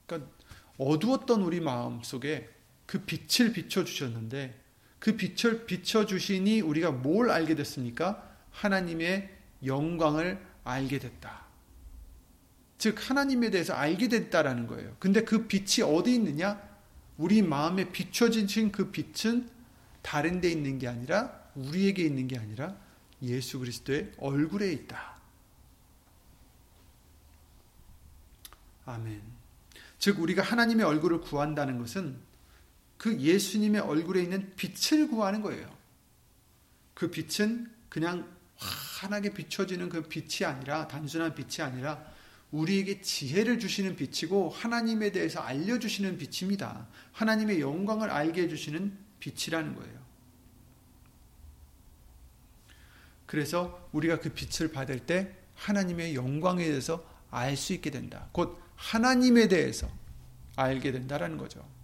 그러니까 0.06 0.32
어두웠던 0.78 1.42
우리 1.42 1.60
마음 1.60 2.02
속에 2.02 2.55
그 2.86 3.00
빛을 3.00 3.54
비춰주셨는데 3.54 4.62
그 5.00 5.16
빛을 5.16 5.66
비춰주시니 5.66 6.62
우리가 6.62 6.92
뭘 6.92 7.30
알게 7.30 7.56
됐습니까? 7.56 8.28
하나님의 8.52 9.30
영광을 9.66 10.44
알게 10.64 11.00
됐다. 11.00 11.46
즉, 12.78 13.10
하나님에 13.10 13.52
대해서 13.52 13.74
알게 13.74 14.08
됐다라는 14.10 14.68
거예요. 14.68 14.96
근데 15.00 15.24
그 15.24 15.48
빛이 15.48 15.88
어디 15.88 16.16
있느냐? 16.16 16.62
우리 17.18 17.42
마음에 17.42 17.92
비춰진 17.92 18.72
그 18.72 18.92
빛은 18.92 19.50
다른 20.02 20.42
데 20.42 20.52
있는 20.52 20.78
게 20.78 20.88
아니라 20.88 21.50
우리에게 21.56 22.04
있는 22.04 22.28
게 22.28 22.38
아니라 22.38 22.76
예수 23.22 23.60
그리스도의 23.60 24.12
얼굴에 24.18 24.72
있다. 24.72 25.16
아멘. 28.86 29.22
즉 29.98 30.20
우리가 30.20 30.44
하나님의 30.44 30.86
얼굴을 30.86 31.22
구한다는 31.22 31.80
것은 31.80 32.20
그 33.06 33.20
예수님의 33.20 33.82
얼굴에 33.82 34.24
있는 34.24 34.52
빛을 34.56 35.08
구하는 35.10 35.44
거예요. 35.44 35.72
그 36.96 37.12
빛은 37.12 37.72
그냥 37.88 38.28
환하게 38.56 39.36
비춰지는 39.36 39.90
그 39.90 40.02
빛이 40.10 40.44
아니라 40.44 40.88
단순한 40.88 41.36
빛이 41.36 41.64
아니라 41.64 42.04
우리에게 42.50 43.02
지혜를 43.02 43.60
주시는 43.60 43.96
빛이고 43.96 44.50
하나님에 44.50 45.12
대해서 45.12 45.40
알려주시는 45.40 46.18
빛입니다. 46.18 46.88
하나님의 47.12 47.62
영광을 47.62 48.10
알게 48.10 48.42
해주시는 48.42 48.98
빛이라는 49.20 49.76
거예요. 49.76 50.00
그래서 53.28 53.88
우리가 53.92 54.20
그 54.20 54.32
빛을 54.32 54.72
받을 54.72 55.06
때 55.06 55.32
하나님의 55.54 56.16
영광에 56.16 56.66
대해서 56.66 57.08
알 57.30 57.56
수 57.56 57.74
있게 57.74 57.92
된다. 57.92 58.30
곧 58.32 58.60
하나님에 58.78 59.48
대해서 59.48 59.88
알게 60.56 60.92
된다라는 60.92 61.38
거죠. 61.38 61.76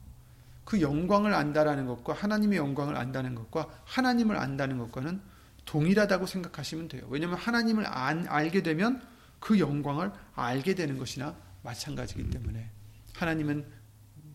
그 0.72 0.80
영광을 0.80 1.34
안다라는 1.34 1.86
것과 1.86 2.14
하나님의 2.14 2.58
영광을 2.58 2.96
안다는 2.96 3.36
것과 3.36 3.68
하나님을 3.84 4.38
안다는 4.38 4.78
것과는 4.78 5.20
동일하다고 5.66 6.26
생각하시면 6.26 6.88
돼요. 6.88 7.06
왜냐하면 7.10 7.38
하나님을 7.38 7.86
안, 7.86 8.26
알게 8.26 8.64
되면 8.64 9.06
그 9.42 9.60
영광을 9.60 10.14
알게 10.34 10.76
되는 10.76 10.98
것이나 10.98 11.36
마찬가지이기 11.64 12.30
때문에 12.30 12.72
하나님은 13.16 13.66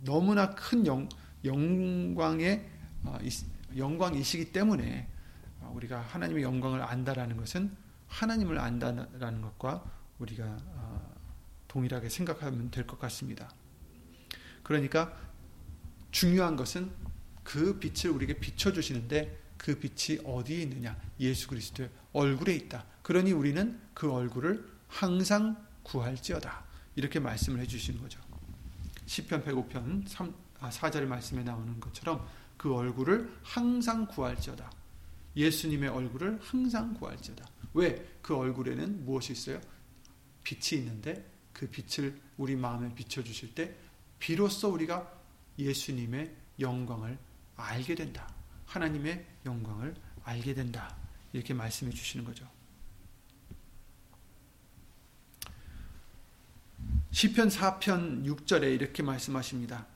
너무나 0.05 0.55
큰 0.55 0.87
영, 0.87 1.09
영광의 1.43 2.69
어, 3.05 3.19
영광이시기 3.75 4.53
때문에 4.53 5.09
어, 5.61 5.73
우리가 5.75 6.01
하나님의 6.03 6.43
영광을 6.43 6.83
안다라는 6.83 7.39
것은 7.39 7.75
하나님을 8.09 8.59
안다라는 8.59 9.41
것과 9.41 9.91
우리가 10.19 10.45
어, 10.67 11.15
동일하게 11.67 12.11
생각하면 12.11 12.71
될 12.71 12.87
것 12.87 12.99
같습니다. 12.99 13.49
그러니까 14.63 15.17
중요한 16.11 16.57
것은 16.57 16.91
그 17.43 17.79
빛을 17.79 18.15
우리에게 18.15 18.39
비춰주시는데 18.39 19.45
그 19.57 19.79
빛이 19.79 20.21
어디에 20.25 20.63
있느냐? 20.63 20.97
예수 21.21 21.49
그리스도의 21.49 21.91
얼굴에 22.13 22.55
있다. 22.55 22.85
그러니 23.03 23.33
우리는 23.33 23.81
그 23.95 24.11
얼굴을 24.13 24.69
항상 24.89 25.57
구할지어다. 25.83 26.65
이렇게 26.97 27.21
말씀을 27.21 27.61
해주시는 27.61 28.01
거죠. 28.01 28.21
10편 29.07 29.45
105편 29.45 30.09
3, 30.09 30.35
아, 30.61 30.71
4절 30.71 31.05
말씀에 31.07 31.43
나오는 31.45 31.79
것처럼 31.79 32.27
그 32.57 32.75
얼굴을 32.75 33.39
항상 33.43 34.07
구할지어다. 34.07 34.71
예수님의 35.37 35.91
얼굴을 35.91 36.39
항상 36.43 36.95
구할지어다. 36.95 37.45
왜? 37.75 38.19
그 38.23 38.35
얼굴에는 38.35 39.05
무엇이 39.05 39.33
있어요? 39.33 39.61
빛이 40.43 40.81
있는데 40.81 41.31
그 41.53 41.69
빛을 41.69 42.19
우리 42.37 42.57
마음에 42.57 42.95
비춰주실 42.95 43.55
때 43.55 43.77
비로소 44.19 44.73
우리가 44.73 45.16
예수님의 45.59 46.35
영광을 46.61 47.19
알게 47.57 47.95
된다. 47.95 48.33
하나님의 48.67 49.25
영광을 49.45 49.95
알게 50.25 50.55
된다. 50.55 50.97
이렇게 51.33 51.55
말씀해 51.55 51.93
주시는 51.93 52.25
거죠. 52.25 52.47
시편 57.11 57.49
4편 57.49 58.25
6절에 58.27 58.75
이렇게 58.75 59.03
말씀하십니다. 59.03 59.87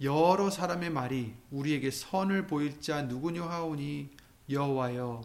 여러 0.00 0.50
사람의 0.50 0.90
말이 0.90 1.34
우리에게 1.50 1.90
선을 1.90 2.46
보일 2.46 2.80
자 2.80 3.02
누구냐 3.02 3.44
하오니 3.44 4.10
여호와여 4.48 5.22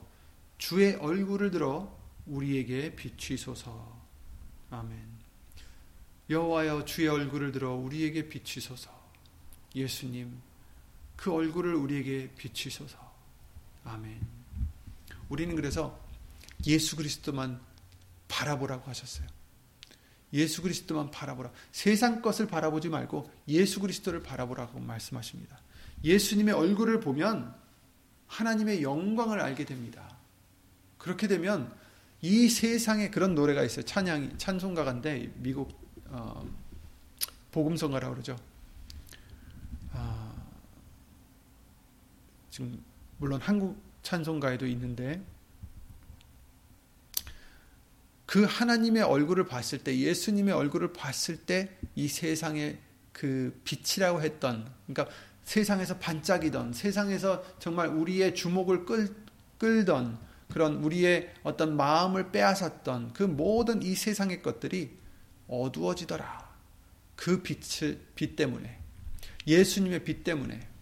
주의 0.58 0.96
얼굴을 0.96 1.52
들어 1.52 1.96
우리에게 2.26 2.96
비추소서. 2.96 3.98
아멘. 4.70 5.00
여호와여 6.30 6.86
주의 6.86 7.08
얼굴을 7.08 7.52
들어 7.52 7.74
우리에게 7.74 8.28
비추소서. 8.28 8.97
예수님 9.76 10.40
그 11.16 11.34
얼굴을 11.34 11.76
우리에게 11.76 12.32
비추소서. 12.38 12.98
아멘. 13.84 14.20
우리는 15.30 15.56
그래서 15.56 16.00
예수 16.66 16.96
그리스도만 16.96 17.60
바라보라고 18.28 18.90
하셨어요. 18.90 19.28
예수 20.34 20.62
그리스도만 20.62 21.12
바라보라. 21.12 21.52
세상 21.72 22.22
것을 22.22 22.48
바라보지 22.48 22.90
말고 22.90 23.30
예수 23.48 23.80
그리스도를 23.80 24.22
바라보라고 24.22 24.80
말씀하십니다. 24.80 25.58
예수님의 26.04 26.54
얼굴을 26.54 27.00
보면 27.00 27.56
하나님의 28.28 28.84
영광을 28.84 29.40
알게 29.40 29.66
됩니다. 29.66 30.18
그렇게 30.98 31.28
되면 31.28 31.74
이 32.22 32.50
세상에 32.50 33.10
그런 33.10 33.36
노래가 33.36 33.64
있어요. 33.64 33.86
찬양 33.86 34.38
찬송가인데 34.38 35.34
미국 35.38 35.72
어, 36.08 36.46
복음성가라고 37.52 38.16
그러죠. 38.16 38.36
지금 42.58 42.84
물론 43.18 43.40
한국 43.40 43.80
찬송가에도 44.02 44.66
있는데 44.66 45.22
그 48.26 48.46
하나님의 48.46 49.04
얼굴을 49.04 49.46
봤을 49.46 49.78
때 49.78 49.96
예수님의 49.96 50.56
얼굴을 50.56 50.92
봤을 50.92 51.38
때 51.38 51.78
이 51.94 52.08
세상의 52.08 52.80
그 53.14 53.62
빛이라고 53.64 54.24
했던 54.24 54.74
그러니까 54.88 55.16
세상에서 55.44 56.00
반짝이던 56.00 56.74
세상에서 56.74 57.44
정말 57.60 57.90
우리의 57.90 58.34
주목을 58.34 58.86
끌, 58.86 59.16
끌던 59.60 60.18
그런 60.50 60.78
우리의 60.78 61.32
어떤 61.44 61.78
마음을 61.78 62.32
빼앗았던 62.32 63.14
그 63.14 63.22
모든 63.22 63.84
이 63.84 63.94
세상의 63.94 64.42
것들이 64.42 64.98
어두워지더라. 65.48 66.48
그 67.16 67.44
빛을 67.44 68.02
빛 68.16 68.36
때문에 68.36 68.80
예수님의 69.46 70.04
빛 70.04 70.24
때문에 70.24 70.77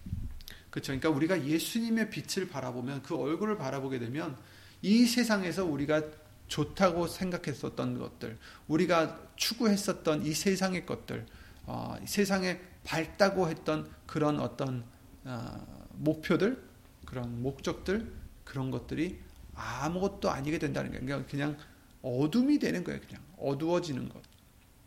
그렇죠. 0.76 0.92
그러니까 0.92 1.08
우리가 1.08 1.46
예수님의 1.46 2.10
빛을 2.10 2.50
바라보면 2.50 3.02
그 3.02 3.16
얼굴을 3.16 3.56
바라보게 3.56 3.98
되면 3.98 4.36
이 4.82 5.06
세상에서 5.06 5.64
우리가 5.64 6.02
좋다고 6.48 7.06
생각했었던 7.06 7.98
것들, 7.98 8.36
우리가 8.68 9.18
추구했었던 9.36 10.26
이 10.26 10.34
세상의 10.34 10.84
것들, 10.84 11.24
어, 11.64 11.96
세상에 12.04 12.60
밝다고 12.84 13.48
했던 13.48 13.90
그런 14.04 14.38
어떤 14.38 14.84
어, 15.24 15.88
목표들, 15.94 16.62
그런 17.06 17.40
목적들, 17.40 18.12
그런 18.44 18.70
것들이 18.70 19.18
아무것도 19.54 20.30
아니게 20.30 20.58
된다는 20.58 20.90
거예요. 20.90 21.06
그냥, 21.06 21.26
그냥 21.26 21.56
어둠이 22.02 22.58
되는 22.58 22.84
거예요. 22.84 23.00
그냥 23.00 23.22
어두워지는 23.38 24.10
것. 24.10 24.20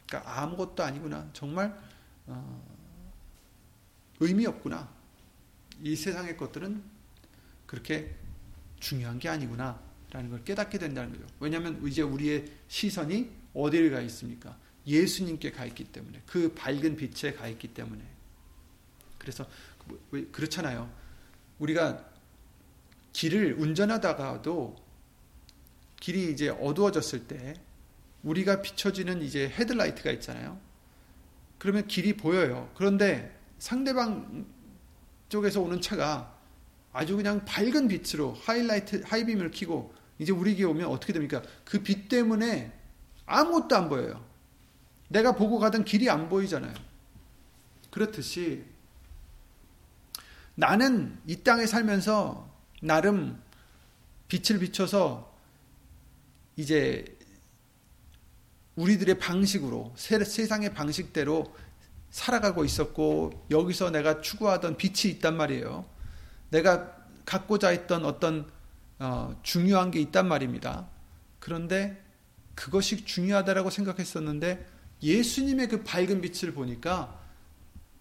그러니까 0.05 0.39
아무것도 0.39 0.83
아니구나. 0.83 1.27
정말 1.33 1.75
어, 2.27 2.63
의미 4.19 4.45
없구나. 4.45 4.98
이 5.81 5.95
세상의 5.95 6.37
것들은 6.37 6.81
그렇게 7.65 8.15
중요한 8.79 9.19
게 9.19 9.29
아니구나. 9.29 9.79
라는 10.11 10.31
걸 10.31 10.43
깨닫게 10.43 10.79
된다는 10.79 11.11
거죠. 11.11 11.27
왜냐하면 11.39 11.85
이제 11.85 12.01
우리의 12.01 12.45
시선이 12.67 13.29
어디를 13.53 13.91
가 13.91 14.01
있습니까? 14.01 14.57
예수님께 14.87 15.51
가 15.51 15.65
있기 15.65 15.83
때문에. 15.83 16.23
그 16.25 16.53
밝은 16.55 16.95
빛에 16.95 17.33
가 17.33 17.47
있기 17.47 17.69
때문에. 17.69 18.03
그래서, 19.19 19.47
그렇잖아요. 20.31 20.91
우리가 21.59 22.09
길을 23.13 23.53
운전하다가도 23.59 24.77
길이 25.99 26.31
이제 26.31 26.49
어두워졌을 26.49 27.27
때 27.27 27.53
우리가 28.23 28.61
비춰지는 28.61 29.21
이제 29.21 29.47
헤드라이트가 29.49 30.11
있잖아요. 30.11 30.59
그러면 31.57 31.85
길이 31.87 32.13
보여요. 32.15 32.71
그런데 32.75 33.37
상대방 33.59 34.45
쪽에서 35.29 35.61
오는 35.61 35.79
차가 35.79 36.35
아주 36.91 37.15
그냥 37.15 37.45
밝은 37.45 37.87
빛으로 37.87 38.33
하이라이트 38.33 39.03
하이빔을 39.05 39.51
켜고 39.51 39.93
이제 40.17 40.31
우리에게 40.31 40.63
오면 40.65 40.87
어떻게 40.87 41.13
됩니까? 41.13 41.41
그 41.63 41.81
빛 41.81 42.09
때문에 42.09 42.73
아무것도 43.25 43.75
안 43.75 43.89
보여요. 43.89 44.25
내가 45.07 45.33
보고 45.35 45.59
가던 45.59 45.85
길이 45.85 46.09
안 46.09 46.29
보이잖아요. 46.29 46.73
그렇듯이 47.91 48.65
나는 50.55 51.17
이 51.25 51.37
땅에 51.37 51.65
살면서 51.65 52.49
나름 52.81 53.41
빛을 54.27 54.59
비춰서 54.59 55.33
이제 56.57 57.05
우리들의 58.75 59.17
방식으로 59.19 59.93
세상의 59.95 60.73
방식대로 60.73 61.55
살아가고 62.11 62.65
있었고 62.65 63.45
여기서 63.51 63.91
내가 63.91 64.21
추구하던 64.21 64.77
빛이 64.77 65.13
있단 65.13 65.37
말이에요. 65.37 65.85
내가 66.49 66.95
갖고자 67.25 67.69
했던 67.69 68.05
어떤 68.05 68.49
어, 68.97 69.39
중요한 69.43 69.91
게 69.91 69.99
있단 70.01 70.27
말입니다. 70.27 70.87
그런데 71.39 72.03
그것이 72.55 73.05
중요하다라고 73.05 73.69
생각했었는데 73.69 74.65
예수님의 75.01 75.69
그 75.69 75.83
밝은 75.83 76.21
빛을 76.21 76.53
보니까 76.53 77.17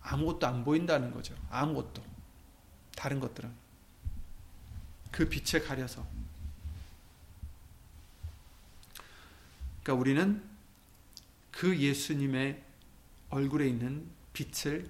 아무것도 0.00 0.46
안 0.46 0.64
보인다는 0.64 1.12
거죠. 1.12 1.34
아무것도. 1.50 2.02
다른 2.96 3.20
것들은. 3.20 3.50
그 5.12 5.28
빛에 5.28 5.60
가려서. 5.60 6.04
그러니까 9.82 10.00
우리는 10.00 10.42
그 11.52 11.78
예수님의 11.78 12.62
얼굴에 13.30 13.66
있는 13.68 14.06
빛을 14.32 14.88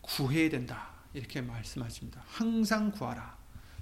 구해야 0.00 0.50
된다. 0.50 0.90
이렇게 1.14 1.40
말씀하십니다. 1.40 2.22
항상 2.26 2.90
구하라. 2.90 3.36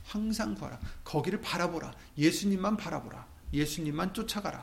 항상 0.05 0.55
구하라. 0.55 0.79
거기를 1.05 1.41
바라보라. 1.41 1.95
예수님만 2.19 2.77
바라보라. 2.77 3.27
예수님만 3.53 4.15
쫓아가라. 4.15 4.63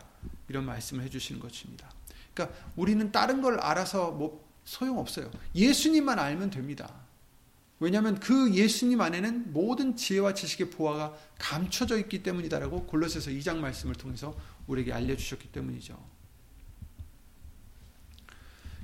이런 0.49 0.65
말씀을 0.65 1.03
해주시는 1.05 1.41
것입니다. 1.41 1.89
그러니까 2.33 2.57
우리는 2.75 3.11
다른 3.11 3.41
걸 3.41 3.59
알아서 3.59 4.11
뭐 4.11 4.45
소용없어요. 4.65 5.31
예수님만 5.55 6.19
알면 6.19 6.49
됩니다. 6.49 6.93
왜냐하면 7.79 8.19
그 8.19 8.53
예수님 8.53 9.01
안에는 9.01 9.53
모든 9.53 9.95
지혜와 9.95 10.33
지식의 10.33 10.71
보화가 10.71 11.15
감춰져 11.37 11.97
있기 11.99 12.23
때문이다라고 12.23 12.85
골로새서 12.87 13.31
2장 13.31 13.57
말씀을 13.57 13.95
통해서 13.95 14.35
우리에게 14.65 14.93
알려주셨기 14.93 15.49
때문이죠. 15.51 16.16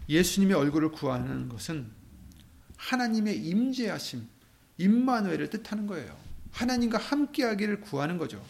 예수님의 0.10 0.56
얼굴을 0.56 0.92
구하는 0.92 1.50
것은 1.50 1.92
하나님의 2.78 3.38
임재하심, 3.38 4.28
임마누엘을 4.78 5.50
뜻하는 5.50 5.88
거예요. 5.88 6.16
하나님과 6.52 6.98
함께하기를 6.98 7.82
구하는 7.82 8.18
거죠. 8.18 8.44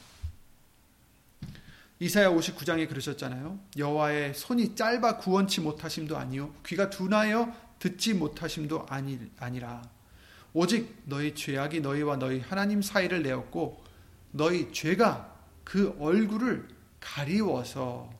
이사야 1.99 2.29
59장에 2.31 2.89
그러셨잖아요. 2.89 3.59
여호와의 3.77 4.33
손이 4.33 4.75
짧아 4.75 5.19
구원치 5.19 5.61
못하심도 5.61 6.17
아니요 6.17 6.53
귀가 6.65 6.89
둔하여 6.89 7.55
듣지 7.79 8.13
못하심도 8.13 8.87
아니, 8.89 9.19
아니라 9.39 9.81
오직 10.53 11.01
너희 11.05 11.33
죄악이 11.33 11.81
너희와 11.81 12.17
너희 12.17 12.39
하나님 12.39 12.81
사이를 12.81 13.23
내었고 13.23 13.83
너희 14.31 14.73
죄가 14.73 15.33
그 15.63 15.95
얼굴을 15.99 16.67
가리워서 16.99 18.11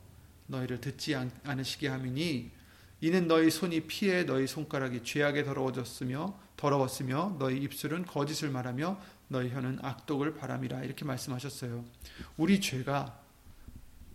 너희를 0.46 0.80
듣지 0.80 1.14
않으시게 1.44 1.88
함이니 1.88 2.50
이는 3.04 3.28
너희 3.28 3.50
손이 3.50 3.82
피해 3.82 4.24
너희 4.24 4.46
손가락이 4.46 5.02
죄악에 5.04 5.44
더러워졌으며 5.44 6.38
더러웠으며 6.56 7.36
너희 7.38 7.58
입술은 7.58 8.06
거짓을 8.06 8.48
말하며 8.48 8.98
너희 9.28 9.50
혀는 9.50 9.78
악독을 9.82 10.36
바람이라 10.36 10.84
이렇게 10.84 11.04
말씀하셨어요. 11.04 11.84
우리 12.38 12.62
죄가 12.62 13.14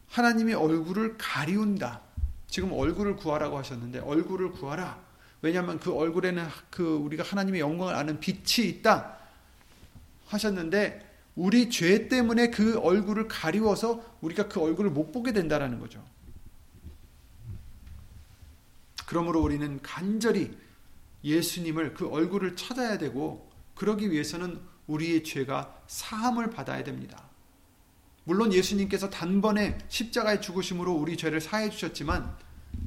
하나님의 0.08 0.56
얼굴을 0.56 1.20
가리운다. 1.20 2.02
지금 2.48 2.74
얼굴을 2.74 3.16
구하라고 3.18 3.60
하셨는데 3.60 4.00
얼굴을 4.00 4.54
구하라. 4.54 5.00
왜냐하면 5.44 5.80
그 5.80 5.94
얼굴에는 5.94 6.48
그 6.72 6.96
우리가 6.96 7.24
하나님의 7.24 7.62
영광을 7.62 7.94
아는 7.94 8.20
빛이 8.20 8.68
있다 8.68 9.20
하셨는데 10.26 11.08
우리 11.36 11.70
죄 11.70 12.08
때문에 12.08 12.50
그 12.50 12.80
얼굴을 12.80 13.28
가리워서 13.28 14.04
우리가 14.22 14.48
그 14.48 14.60
얼굴을 14.60 14.90
못 14.90 15.12
보게 15.12 15.32
된다라는 15.32 15.80
거죠. 15.80 16.04
그러므로 19.10 19.42
우리는 19.42 19.82
간절히 19.82 20.56
예수님을 21.24 21.96
그 21.96 22.08
얼굴을 22.08 22.56
찾아야 22.56 23.00
되고 23.00 23.50
그러기 23.74 24.12
위해서는 24.12 24.62
우리의 24.86 25.24
죄가 25.24 25.82
사함을 25.88 26.52
받아야 26.52 26.84
됩니다. 26.84 27.28
물론 28.24 28.54
예수님께서 28.54 29.10
단번에 29.10 29.80
십자가의 29.88 30.44
죽으심으로 30.44 30.94
우리 30.94 31.18
죄를 31.18 31.42
사해 31.42 31.72
주셨지만 31.72 32.38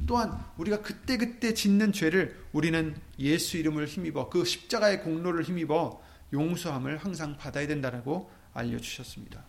또한 0.06 0.40
우리가 0.58 0.82
그때그때 0.82 1.54
짓는 1.54 1.92
죄를 1.92 2.40
우리는 2.52 2.96
예수 3.18 3.56
이름을 3.56 3.86
힘입어 3.86 4.28
그 4.28 4.44
십자가의 4.44 5.02
공로를 5.02 5.42
힘입어 5.42 6.00
용서함을 6.32 6.98
항상 6.98 7.36
받아야 7.36 7.66
된다라고 7.66 8.30
알려 8.54 8.78
주셨습니다. 8.78 9.44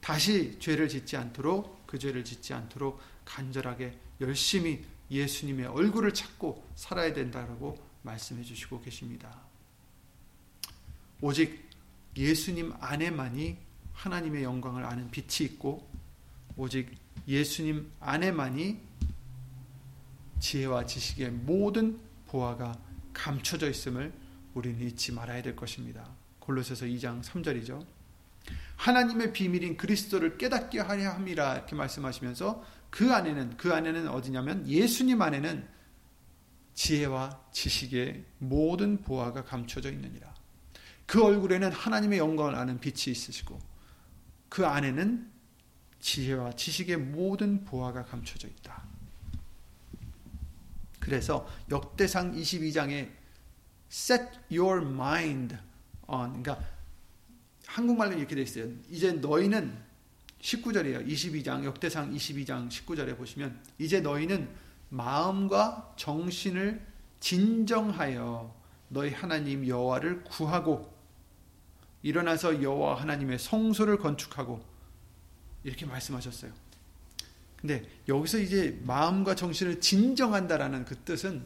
다시 0.00 0.56
죄를 0.58 0.88
짓지 0.88 1.18
않도록 1.18 1.86
그 1.86 1.98
죄를 1.98 2.24
짓지 2.24 2.54
않도록 2.54 2.98
간절하게 3.26 3.98
열심히 4.22 4.82
예수님의 5.10 5.66
얼굴을 5.66 6.14
찾고 6.14 6.64
살아야 6.74 7.12
된다라고 7.12 7.78
말씀해 8.02 8.42
주시고 8.42 8.80
계십니다. 8.80 9.40
오직 11.20 11.68
예수님 12.16 12.72
안에만이 12.80 13.58
하나님의 13.92 14.42
영광을 14.42 14.84
아는 14.84 15.10
빛이 15.10 15.50
있고 15.50 15.88
오직 16.56 16.94
예수님 17.28 17.90
안에만이 18.00 18.80
지혜와 20.38 20.86
지식의 20.86 21.30
모든 21.30 22.00
보화가 22.28 22.78
감춰져 23.12 23.68
있음을 23.68 24.12
우리는 24.54 24.80
잊지 24.80 25.12
말아야 25.12 25.42
될 25.42 25.54
것입니다. 25.54 26.08
골로새서 26.38 26.86
2장 26.86 27.22
3절이죠. 27.22 27.84
하나님의 28.76 29.32
비밀인 29.34 29.76
그리스도를 29.76 30.38
깨닫게 30.38 30.80
하려 30.80 31.10
함이라 31.10 31.56
이렇게 31.56 31.76
말씀하시면서 31.76 32.64
그 32.90 33.12
안에는 33.12 33.56
그 33.56 33.72
안에는 33.72 34.08
어디냐면 34.08 34.66
예수님 34.66 35.22
안에는 35.22 35.66
지혜와 36.74 37.44
지식의 37.52 38.24
모든 38.38 39.02
보화가 39.02 39.44
감춰져 39.44 39.90
있느니라. 39.92 40.34
그 41.06 41.24
얼굴에는 41.24 41.72
하나님의 41.72 42.18
영광을 42.18 42.54
아는 42.54 42.78
빛이 42.80 43.12
있으시고 43.12 43.58
그 44.48 44.66
안에는 44.66 45.30
지혜와 46.00 46.52
지식의 46.52 46.96
모든 46.96 47.64
보화가 47.64 48.04
감춰져 48.04 48.48
있다. 48.48 48.82
그래서 50.98 51.48
역대상 51.70 52.34
22장에 52.34 53.10
set 53.90 54.24
your 54.50 54.86
mind 54.86 55.56
on 56.06 56.42
그러니까 56.42 56.64
한국말로 57.66 58.16
이렇게 58.16 58.34
되어 58.34 58.44
있어요. 58.44 58.68
이제 58.88 59.12
너희는 59.12 59.89
19절이에요. 60.40 61.06
22장 61.06 61.64
역대상 61.64 62.14
22장 62.14 62.68
19절에 62.68 63.16
보시면 63.16 63.58
이제 63.78 64.00
너희는 64.00 64.48
마음과 64.88 65.94
정신을 65.96 66.84
진정하여 67.20 68.54
너희 68.88 69.12
하나님 69.12 69.66
여호와를 69.66 70.24
구하고 70.24 70.92
일어나서 72.02 72.62
여호와 72.62 73.00
하나님의 73.00 73.38
성소를 73.38 73.98
건축하고 73.98 74.64
이렇게 75.62 75.84
말씀하셨어요. 75.86 76.52
근데 77.56 77.86
여기서 78.08 78.38
이제 78.38 78.80
마음과 78.84 79.34
정신을 79.34 79.80
진정한다라는 79.80 80.86
그 80.86 80.96
뜻은 80.96 81.44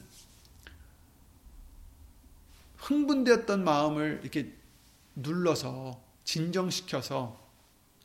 흥분되었던 2.76 3.64
마음을 3.64 4.20
이렇게 4.22 4.52
눌러서 5.16 6.00
진정시켜서 6.22 7.43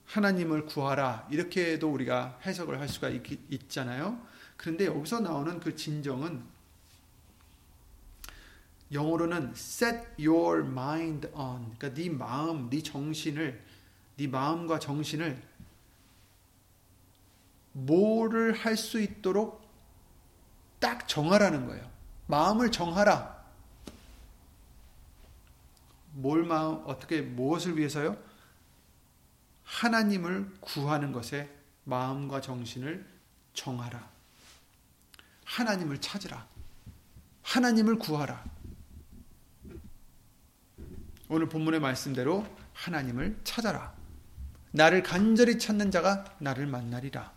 하나님을 0.10 0.66
구하라 0.66 1.28
이렇게도 1.30 1.92
우리가 1.92 2.40
해석을 2.46 2.80
할 2.80 2.88
수가 2.88 3.10
있, 3.10 3.70
잖아요 3.70 4.20
그런데 4.58 4.86
여기서 4.86 5.20
나오는 5.20 5.60
그 5.60 5.76
진정은 5.76 6.44
영어로는 8.92 9.52
set 9.56 10.00
your 10.20 10.66
mind 10.66 11.28
on 11.34 11.76
그러니까 11.78 11.94
네 11.94 12.10
마음, 12.10 12.70
네 12.70 12.82
정신을 12.82 13.64
네 14.18 14.28
마음과 14.28 14.80
정신을 14.80 15.42
뭐를 17.74 18.54
할 18.54 18.76
수 18.76 19.00
있도록 19.00 19.62
딱 20.80 21.08
정하라는 21.08 21.68
거예요. 21.68 21.90
마음을 22.28 22.72
정하라. 22.72 23.38
뭘 26.14 26.44
마음 26.44 26.84
어떻게 26.86 27.22
무엇을 27.22 27.78
위해서요? 27.78 28.18
하나님을 29.70 30.50
구하는 30.60 31.12
것에 31.12 31.48
마음과 31.84 32.42
정신을 32.42 33.06
정하라. 33.54 34.10
하나님을 35.46 36.02
찾으라. 36.02 36.48
하나님을 37.44 38.00
구하라. 38.00 38.44
오늘 41.30 41.48
본문의 41.48 41.80
말씀대로 41.80 42.46
하나님을 42.74 43.40
찾아라. 43.44 43.94
나를 44.72 45.04
간절히 45.04 45.60
찾는 45.60 45.92
자가 45.92 46.26
나를 46.40 46.66
만나리라. 46.66 47.32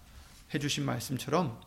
해주신 0.55 0.85
말씀처럼 0.85 1.61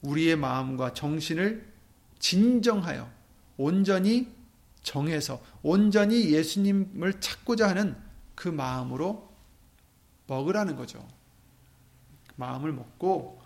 우리의 0.00 0.36
마음과 0.36 0.94
정신을 0.94 1.72
진정하여 2.18 3.10
온전히 3.58 4.34
정해서 4.82 5.42
온전히 5.62 6.32
예수님을 6.32 7.20
찾고자 7.20 7.68
하는 7.68 7.96
그 8.34 8.48
마음으로 8.48 9.31
먹으라는 10.32 10.76
거죠. 10.76 11.06
마음을 12.36 12.72
먹고 12.72 13.42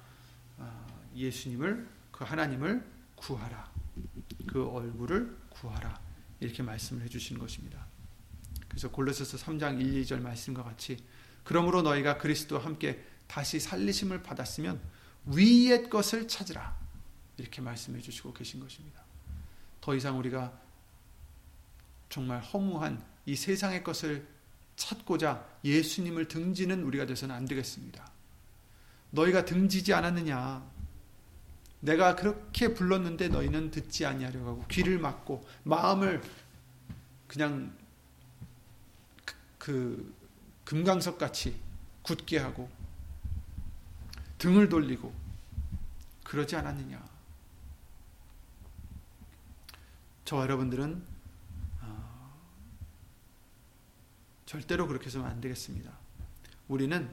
아, 0.59 0.87
예수님을 1.17 1.89
그 2.13 2.25
하나님을 2.25 2.87
구하라. 3.17 3.73
그 4.47 4.69
얼굴을 4.69 5.37
구하라. 5.51 6.01
이렇게 6.39 6.63
말씀을 6.63 7.03
해 7.03 7.09
주시는 7.09 7.41
것입니다. 7.41 7.85
그래서 8.69 8.91
골로새서 8.91 9.39
3장 9.39 9.81
1, 9.81 10.03
2절 10.05 10.21
말씀과 10.21 10.63
같이 10.63 11.05
그러므로 11.43 11.83
너희가 11.83 12.19
그리스도와 12.19 12.65
함께 12.65 13.05
다시 13.27 13.59
살리심을 13.59 14.23
받았으면 14.23 14.81
위의 15.27 15.91
것을 15.91 16.29
찾으라. 16.29 16.77
이렇게 17.39 17.61
말씀해 17.61 18.01
주시고 18.01 18.33
계신 18.33 18.61
것입니다. 18.61 19.03
더 19.81 19.95
이상 19.95 20.19
우리가 20.19 20.59
정말 22.09 22.41
허무한 22.41 23.05
이 23.25 23.35
세상의 23.35 23.83
것을 23.83 24.36
찾고자 24.77 25.45
예수님을 25.65 26.29
등지는 26.29 26.83
우리가 26.83 27.07
돼서는 27.07 27.35
안 27.35 27.47
되겠습니다. 27.47 28.11
너희가 29.11 29.45
등지지 29.45 29.95
않았느냐? 29.95 30.65
내가 31.81 32.17
그렇게 32.17 32.75
불렀는데 32.75 33.29
너희는 33.29 33.71
듣지 33.71 34.07
아니하려고 34.07 34.49
하고 34.49 34.65
귀를 34.69 34.99
막고 34.99 35.47
마음을 35.65 36.23
그냥 37.27 37.77
그, 39.25 39.35
그 39.59 40.15
금강석 40.65 41.19
같이 41.19 41.59
굳게 42.03 42.39
하고 42.39 42.69
등을 44.39 44.69
돌리고 44.69 45.13
그러지 46.25 46.57
않았느냐? 46.57 47.17
저와 50.25 50.43
여러분들은 50.43 51.07
어, 51.83 52.41
절대로 54.47 54.87
그렇게 54.87 55.07
해서는 55.07 55.27
안 55.27 55.41
되겠습니다. 55.41 55.91
우리는 56.69 57.09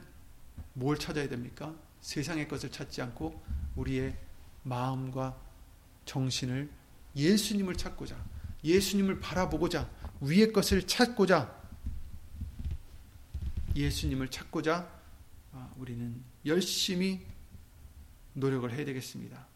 뭘 0.74 0.98
찾아야 0.98 1.28
됩니까? 1.28 1.76
세상의 2.02 2.48
것을 2.48 2.72
찾지 2.72 3.02
않고 3.02 3.44
우리의 3.76 4.16
마음과 4.64 5.38
정신을 6.06 6.70
예수님을 7.16 7.76
찾고자, 7.76 8.24
예수님을 8.64 9.20
바라보고자, 9.20 9.90
위의 10.22 10.54
것을 10.54 10.88
찾고자, 10.88 11.62
예수님을 13.76 14.30
찾고자 14.30 15.02
아, 15.52 15.72
우리는 15.78 16.22
열심히 16.46 17.26
노력을 18.34 18.72
해야 18.72 18.86
되겠습니다. 18.86 19.48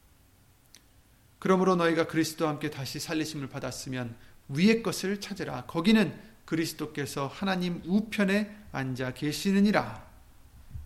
그러므로 1.40 1.76
너희가 1.76 2.08
그리스도와 2.08 2.52
함께 2.52 2.70
다시 2.70 3.00
살리심을 3.00 3.50
받았으면 3.50 4.16
위의 4.50 4.82
것을 4.82 5.20
찾으라. 5.20 5.66
거기는 5.66 6.20
그리스도께서 6.48 7.28
하나님 7.28 7.82
우편에 7.86 8.56
앉아 8.72 9.14
계시느니라. 9.16 10.08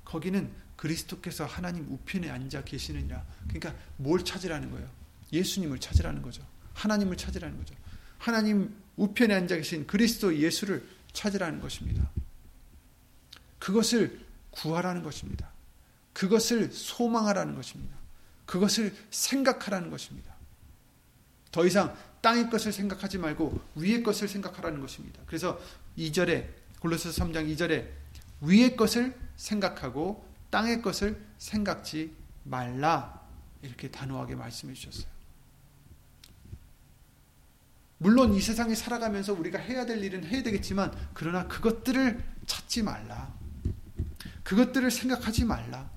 거기는 0.04 0.52
그리스도께서 0.76 1.45
하나님 1.45 1.86
우편에 1.88 2.32
앉아 2.32 2.63
계시느니라. 2.63 3.24
그러니까 3.47 3.76
뭘 3.97 4.26
찾으라는 4.26 4.71
거예요? 4.71 4.89
예수님을 5.32 5.80
찾으라는 5.80 6.24
거죠. 6.24 6.43
하나님을 6.74 7.15
찾으라는 7.15 7.58
거죠. 7.60 7.76
하나님 8.17 8.76
우편에 8.97 9.36
앉아 9.36 9.56
계신 9.56 9.86
그리스도 9.86 10.36
예수를 10.36 10.84
찾으라는 11.13 11.62
것입니다. 11.62 12.10
그것을 13.60 14.19
구하라는 14.50 15.04
것입니다. 15.04 15.52
그것을 16.13 16.71
소망하라는 16.71 17.54
것입니다. 17.54 17.95
그것을 18.47 18.95
생각하라는 19.12 19.91
것입니다. 19.91 20.34
더 21.52 21.67
이상 21.67 21.95
땅의 22.21 22.49
것을 22.49 22.71
생각하지 22.71 23.17
말고 23.17 23.60
위의 23.75 24.03
것을 24.03 24.27
생각하라는 24.27 24.79
것입니다. 24.79 25.21
그래서 25.25 25.60
2절에 25.97 26.47
골로새서 26.79 27.23
3장 27.25 27.53
2절에 27.55 27.88
위의 28.41 28.75
것을 28.75 29.15
생각하고 29.36 30.25
땅의 30.49 30.81
것을 30.81 31.19
생각지 31.38 32.15
말라 32.43 33.21
이렇게 33.62 33.89
단호하게 33.89 34.36
말씀해 34.36 34.73
주셨어요. 34.73 35.12
물론 37.97 38.34
이 38.34 38.41
세상에 38.41 38.73
살아가면서 38.73 39.34
우리가 39.34 39.60
해야 39.60 39.86
될 39.86 40.03
일은 40.03 40.25
해야 40.25 40.41
되겠지만 40.41 40.91
그러나 41.13 41.47
그것들을 41.47 42.23
찾지 42.47 42.81
말라. 42.81 43.31
그것들을 44.43 44.89
생각하지 44.89 45.45
말라. 45.45 45.89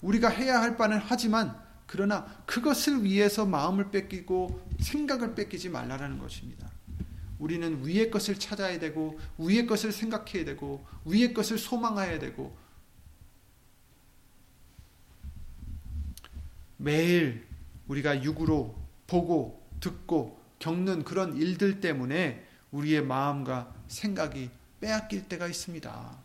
우리가 0.00 0.28
해야 0.28 0.60
할 0.60 0.76
바는 0.76 0.98
하지만 0.98 1.60
그러나 1.86 2.24
그것을 2.46 3.04
위해서 3.04 3.44
마음을 3.44 3.90
뺏기고 3.90 4.66
생각을 4.80 5.34
뺏기지 5.34 5.68
말라라는 5.68 6.18
것입니다. 6.18 6.70
우리는 7.38 7.84
위의 7.84 8.10
것을 8.10 8.38
찾아야 8.38 8.78
되고 8.78 9.18
위의 9.36 9.66
것을 9.66 9.92
생각해야 9.92 10.44
되고 10.44 10.86
위의 11.04 11.34
것을 11.34 11.58
소망해야 11.58 12.18
되고 12.18 12.56
매일 16.76 17.46
우리가 17.88 18.22
육으로 18.22 18.74
보고 19.06 19.62
듣고 19.80 20.40
겪는 20.58 21.04
그런 21.04 21.36
일들 21.36 21.80
때문에 21.80 22.46
우리의 22.70 23.04
마음과 23.04 23.74
생각이 23.88 24.50
빼앗길 24.80 25.28
때가 25.28 25.46
있습니다. 25.46 26.18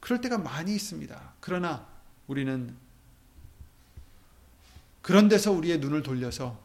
그럴 0.00 0.20
때가 0.20 0.38
많이 0.38 0.74
있습니다. 0.74 1.34
그러나 1.40 1.86
우리는 2.26 2.76
그런 5.02 5.28
데서 5.28 5.50
우리의 5.50 5.78
눈을 5.78 6.02
돌려서 6.02 6.58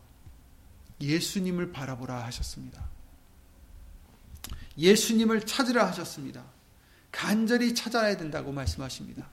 예수님을 1.02 1.72
바라보라 1.72 2.24
하셨습니다. 2.26 2.88
예수님을 4.78 5.46
찾으라 5.46 5.88
하셨습니다. 5.88 6.46
간절히 7.12 7.74
찾아야 7.74 8.16
된다고 8.16 8.52
말씀하십니다. 8.52 9.28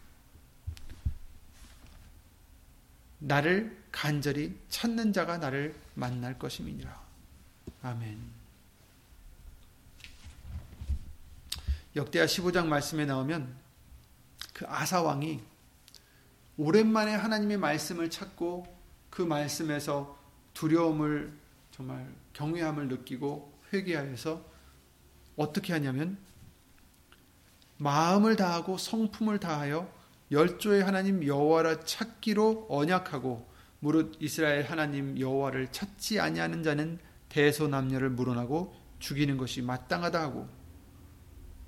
나를 3.19 3.83
간절히 3.93 4.59
찾는 4.69 5.13
자가 5.13 5.39
나를 5.39 5.75
만날 5.95 6.39
것임이니라. 6.39 7.03
아멘. 7.83 8.19
역대하 11.97 12.27
15장 12.27 12.67
말씀에 12.67 13.05
나오면 13.05 13.55
그 14.53 14.67
아사 14.67 15.03
왕이 15.03 15.43
오랜만에 16.57 17.15
하나님의 17.15 17.59
말씀을 17.59 18.11
찾고 18.11 18.75
그 19.15 19.23
말씀에서 19.23 20.19
두려움을 20.55 21.33
정말 21.71 22.13
경외함을 22.33 22.89
느끼고 22.89 23.53
회개하여서 23.73 24.45
어떻게 25.37 25.73
하냐면 25.73 26.19
마음을 27.77 28.35
다하고 28.35 28.77
성품을 28.77 29.39
다하여 29.39 29.89
열조의 30.33 30.83
하나님 30.83 31.25
여호와를 31.25 31.85
찾기로 31.85 32.67
언약하고 32.69 33.49
무릇 33.79 34.17
이스라엘 34.19 34.65
하나님 34.65 35.17
여호와를 35.21 35.71
찾지 35.71 36.19
아니하는 36.19 36.65
자는 36.65 36.99
대소남녀를 37.29 38.11
물어나고 38.11 38.75
죽이는 38.99 39.37
것이 39.37 39.63
마땅하다 39.63 40.21
하고 40.21 40.49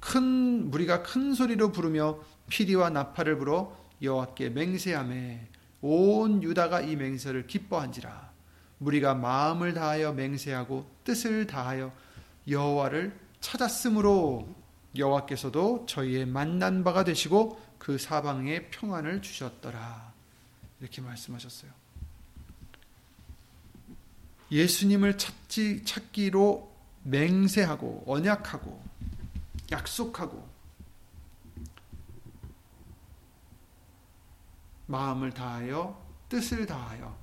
큰 0.00 0.68
무리가 0.68 1.04
큰 1.04 1.32
소리로 1.32 1.70
부르며 1.70 2.18
피리와 2.48 2.90
나팔을 2.90 3.38
불어 3.38 3.76
여호와께 4.02 4.50
맹세함에 4.50 5.56
온 5.87 6.42
유다가 6.42 6.81
이 6.81 6.96
맹세를 6.96 7.46
기뻐한지라 7.46 8.33
무리가 8.79 9.14
마음을 9.14 9.75
다하여 9.75 10.12
맹세하고 10.12 10.87
뜻을 11.05 11.46
다하여 11.46 11.92
여호와를 12.49 13.18
찾았으므로 13.40 14.55
여호와께서도 14.96 15.87
저희의 15.87 16.27
만난 16.27 16.85
바가 16.85 17.05
되시고 17.05 17.61
그 17.79 17.99
사방에 17.99 18.68
평안을 18.70 19.22
주셨더라 19.22 20.12
이렇게 20.81 21.01
말씀하셨어요. 21.01 21.70
예수님을 24.51 25.18
찾지 25.18 25.85
찾기로 25.85 26.72
맹세하고 27.05 28.05
언약하고 28.07 28.83
약속하고 29.70 30.56
마음을 34.87 35.33
다하여 35.33 36.05
뜻을 36.29 36.66
다하여 36.66 37.18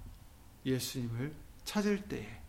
예수님을 0.66 1.34
찾을 1.66 2.08
때에 2.08 2.42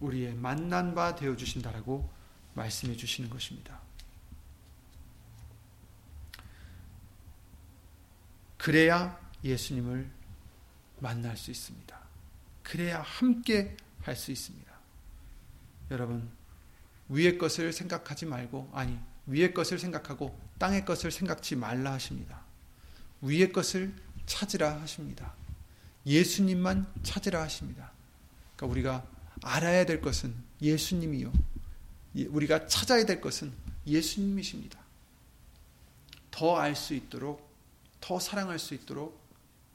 우리의 0.00 0.34
만난 0.34 0.94
바 0.94 1.14
되어 1.14 1.36
주신다라고 1.36 2.10
말씀해 2.54 2.96
주시는 2.96 3.30
것입니다. 3.30 3.80
그래야 8.56 9.18
예수님을 9.44 10.10
만날 10.98 11.36
수 11.36 11.50
있습니다. 11.50 11.96
그래야 12.62 13.00
함께 13.02 13.76
할 14.02 14.16
수 14.16 14.30
있습니다. 14.30 14.72
여러분, 15.90 16.30
위의 17.08 17.38
것을 17.38 17.72
생각하지 17.72 18.26
말고, 18.26 18.70
아니, 18.72 18.98
위의 19.26 19.52
것을 19.52 19.78
생각하고 19.78 20.38
땅의 20.58 20.84
것을 20.84 21.10
생각지 21.10 21.56
말라 21.56 21.92
하십니다. 21.92 22.42
위의 23.20 23.52
것을 23.52 23.94
찾으라 24.26 24.80
하십니다. 24.82 25.32
예수님만 26.06 26.86
찾으라 27.02 27.42
하십니다. 27.42 27.92
그러니까 28.56 28.72
우리가 28.72 29.06
알아야 29.42 29.86
될 29.86 30.00
것은 30.00 30.34
예수님이요. 30.60 31.32
예, 32.16 32.24
우리가 32.26 32.66
찾아야 32.66 33.04
될 33.04 33.20
것은 33.20 33.52
예수님이십니다. 33.86 34.78
더 36.30 36.58
알 36.58 36.74
수 36.74 36.94
있도록, 36.94 37.48
더 38.00 38.18
사랑할 38.20 38.58
수 38.58 38.74
있도록 38.74 39.18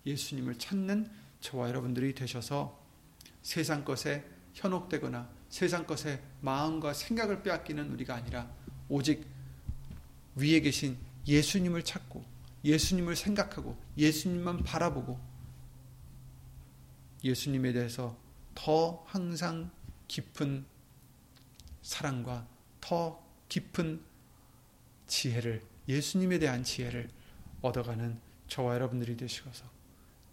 예수님을 0.05 0.57
찾는 0.57 1.09
저와 1.41 1.69
여러분들이 1.69 2.13
되셔서 2.13 2.79
세상 3.41 3.83
것에 3.83 4.23
현혹되거나 4.53 5.27
세상 5.49 5.85
것에 5.85 6.21
마음과 6.41 6.93
생각을 6.93 7.43
빼앗기는 7.43 7.91
우리가 7.91 8.15
아니라 8.15 8.49
오직 8.89 9.25
위에 10.35 10.59
계신 10.61 10.97
예수님을 11.27 11.83
찾고 11.83 12.23
예수님을 12.63 13.15
생각하고 13.15 13.77
예수님만 13.97 14.63
바라보고 14.63 15.19
예수님에 17.23 17.73
대해서 17.73 18.17
더 18.55 19.03
항상 19.07 19.71
깊은 20.07 20.65
사랑과 21.81 22.47
더 22.79 23.23
깊은 23.47 24.01
지혜를 25.07 25.61
예수님에 25.87 26.39
대한 26.39 26.63
지혜를 26.63 27.09
얻어가는 27.61 28.19
저와 28.47 28.75
여러분들이 28.75 29.17
되시어서 29.17 29.65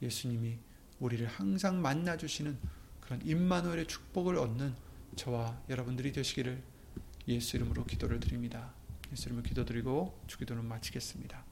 예수님이 0.02 0.58
우리를 1.00 1.26
항상 1.26 1.80
만나 1.80 2.16
주시는 2.16 2.58
그런 3.00 3.20
임마누엘의 3.24 3.86
축복을 3.86 4.36
얻는 4.36 4.74
저와 5.16 5.60
여러분들이 5.68 6.12
되시기를 6.12 6.62
예수 7.28 7.56
이름으로 7.56 7.84
기도를 7.84 8.20
드립니다. 8.20 8.72
예수 9.12 9.28
이름으로 9.28 9.44
기도드리고 9.44 10.22
주기도는 10.26 10.64
마치겠습니다. 10.64 11.44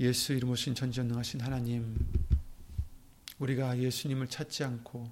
예수 0.00 0.32
이름 0.32 0.50
오신 0.50 0.74
전지전능하신 0.74 1.40
하나님, 1.40 1.96
우리가 3.38 3.78
예수님을 3.78 4.28
찾지 4.28 4.64
않고 4.64 5.08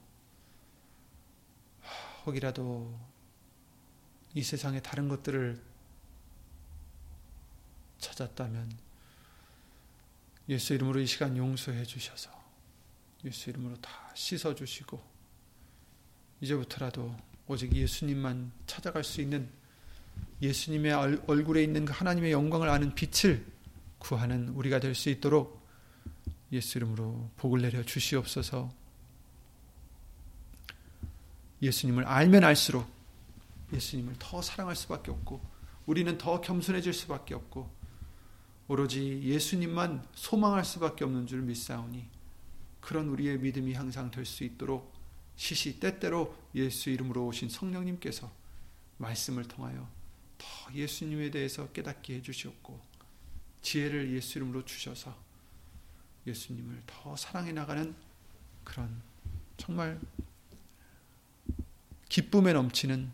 혹이라도 2.27 2.99
이 4.35 4.43
세상의 4.43 4.83
다른 4.83 5.09
것들을 5.09 5.63
찾았다면 7.99 8.77
예수 10.49 10.75
이름으로 10.75 10.99
이 10.99 11.07
시간 11.07 11.37
용서해 11.37 11.85
주셔서 11.85 12.31
예수 13.25 13.51
이름으로 13.51 13.77
다 13.77 14.11
씻어 14.15 14.53
주시고 14.53 15.01
이제부터라도 16.41 17.17
오직 17.47 17.73
예수님만 17.73 18.51
찾아갈 18.67 19.05
수 19.05 19.21
있는 19.21 19.49
예수님의 20.41 20.93
얼굴에 21.27 21.63
있는 21.63 21.85
그 21.85 21.93
하나님의 21.93 22.33
영광을 22.33 22.69
아는 22.69 22.97
빛을 22.97 23.52
구하는 24.03 24.49
우리가 24.49 24.81
될 24.81 24.97
수 24.97 25.11
있도록 25.11 25.63
예수 26.51 26.77
이름으로 26.79 27.31
복을 27.37 27.63
내려 27.63 27.85
주시옵소서. 27.85 28.69
예수님을 31.63 32.05
알면 32.05 32.43
알수록 32.43 32.85
예수님을 33.73 34.17
더 34.19 34.43
사랑할 34.43 34.75
수밖에 34.75 35.13
없고 35.13 35.41
우리는 35.87 36.19
더 36.19 36.41
겸손해질 36.41 36.93
수밖에 36.93 37.35
없고 37.35 37.71
오로지 38.67 39.23
예수님만 39.23 40.05
소망할 40.15 40.65
수밖에 40.65 41.05
없는 41.05 41.29
줄 41.29 41.43
믿사오니 41.43 42.05
그런 42.81 43.09
우리의 43.09 43.39
믿음이 43.39 43.73
항상 43.75 44.11
될 44.11 44.27
수 44.27 44.43
있도록 44.43 44.93
시시 45.37 45.79
때때로 45.79 46.37
예수 46.57 46.91
이름으로 46.91 47.27
오신 47.27 47.49
성령님께서 47.49 48.31
말씀을 48.99 49.45
통하여 49.45 49.89
더 50.39 50.75
예수님에 50.75 51.31
대해서 51.31 51.69
깨닫게 51.71 52.17
해 52.17 52.23
주시옵고 52.23 52.92
지혜를 53.63 54.13
예수 54.13 54.39
이름으로 54.39 54.65
주셔서 54.65 55.17
예수님을 56.27 56.83
더 56.87 57.17
사랑해 57.17 57.53
나가는 57.53 57.95
그런 58.65 59.03
정말 59.57 60.01
기쁨에 62.09 62.53
넘치는 62.53 63.11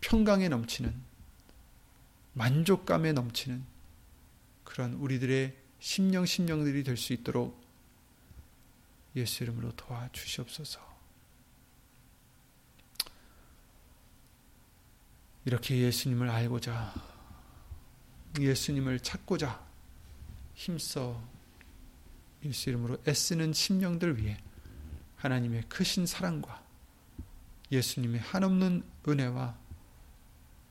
평강에 0.00 0.48
넘치는 0.48 0.94
만족감에 2.32 3.12
넘치는 3.12 3.64
그런 4.64 4.94
우리들의 4.94 5.56
심령 5.78 6.26
심령들이 6.26 6.84
될 6.84 6.96
수 6.96 7.12
있도록 7.12 7.60
예수 9.16 9.42
이름으로 9.42 9.72
도와주시옵소서. 9.72 10.88
이렇게 15.44 15.78
예수님을 15.78 16.28
알고자 16.28 16.94
예수님을 18.38 19.00
찾고자 19.00 19.64
힘써 20.54 21.22
예수 22.44 22.70
이름으로 22.70 22.98
애쓰는 23.06 23.52
심령들 23.52 24.18
위해 24.18 24.38
하나님의 25.16 25.64
크신 25.68 26.06
사랑과 26.06 26.64
예수님의 27.70 28.20
한없는 28.20 28.84
은혜와 29.06 29.58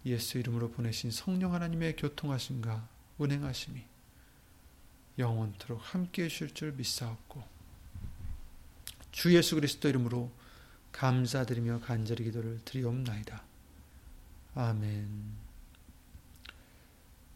예수 0.06 0.38
이름으로 0.38 0.72
보내신 0.72 1.12
성령 1.12 1.54
하나님의 1.54 1.96
교통하심과 1.96 2.88
운행하심이 3.18 3.84
영원토록 5.18 5.82
함께 5.94 6.24
해 6.24 6.28
주실 6.30 6.54
줄 6.54 6.72
믿사옵고 6.72 7.44
주 9.12 9.36
예수 9.36 9.56
그리스도 9.56 9.90
이름으로 9.90 10.32
감사드리며 10.92 11.82
간절히 11.82 12.24
기도를 12.26 12.60
드리옵나이다. 12.66 13.44
아멘 14.56 15.49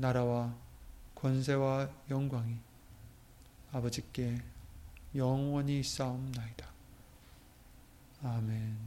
나라와 0.00 0.54
권세와 1.14 1.90
영광이 2.08 2.56
아버지께 3.70 4.42
영원히 5.14 5.82
싸움나이다. 5.82 6.66
아멘. 8.22 8.78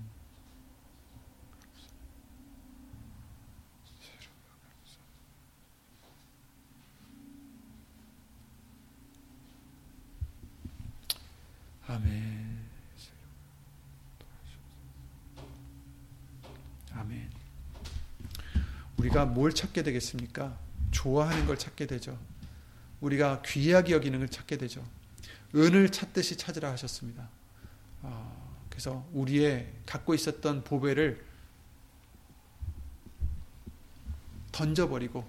아멘. 11.86 12.70
아멘. 16.94 17.32
우리가 18.98 19.26
뭘 19.26 19.54
찾게 19.54 19.84
되겠습니까? 19.84 20.63
좋아하는 20.94 21.46
걸 21.46 21.58
찾게 21.58 21.88
되죠. 21.88 22.18
우리가 23.02 23.42
귀하게 23.42 23.94
여기는 23.94 24.18
걸 24.20 24.30
찾게 24.30 24.58
되죠. 24.58 24.82
은을 25.54 25.90
찾듯이 25.90 26.38
찾으라 26.38 26.72
하셨습니다. 26.72 27.30
어, 28.02 28.66
그래서 28.70 29.06
우리의 29.12 29.72
갖고 29.86 30.14
있었던 30.14 30.64
보배를 30.64 31.24
던져버리고 34.52 35.26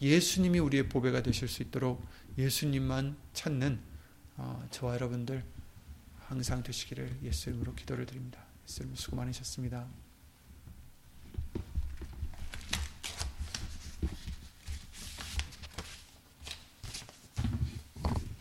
예수님이 0.00 0.58
우리의 0.60 0.88
보배가 0.88 1.22
되실 1.22 1.48
수 1.48 1.62
있도록 1.62 2.04
예수님만 2.38 3.16
찾는 3.34 3.80
어, 4.36 4.66
저와 4.70 4.94
여러분들 4.94 5.44
항상 6.20 6.62
되시기를 6.62 7.18
예수 7.24 7.50
이름으로 7.50 7.74
기도를 7.74 8.06
드립니다. 8.06 8.40
예수 8.66 8.82
이름 8.82 8.94
수고 8.94 9.16
많으셨습니다. 9.16 9.86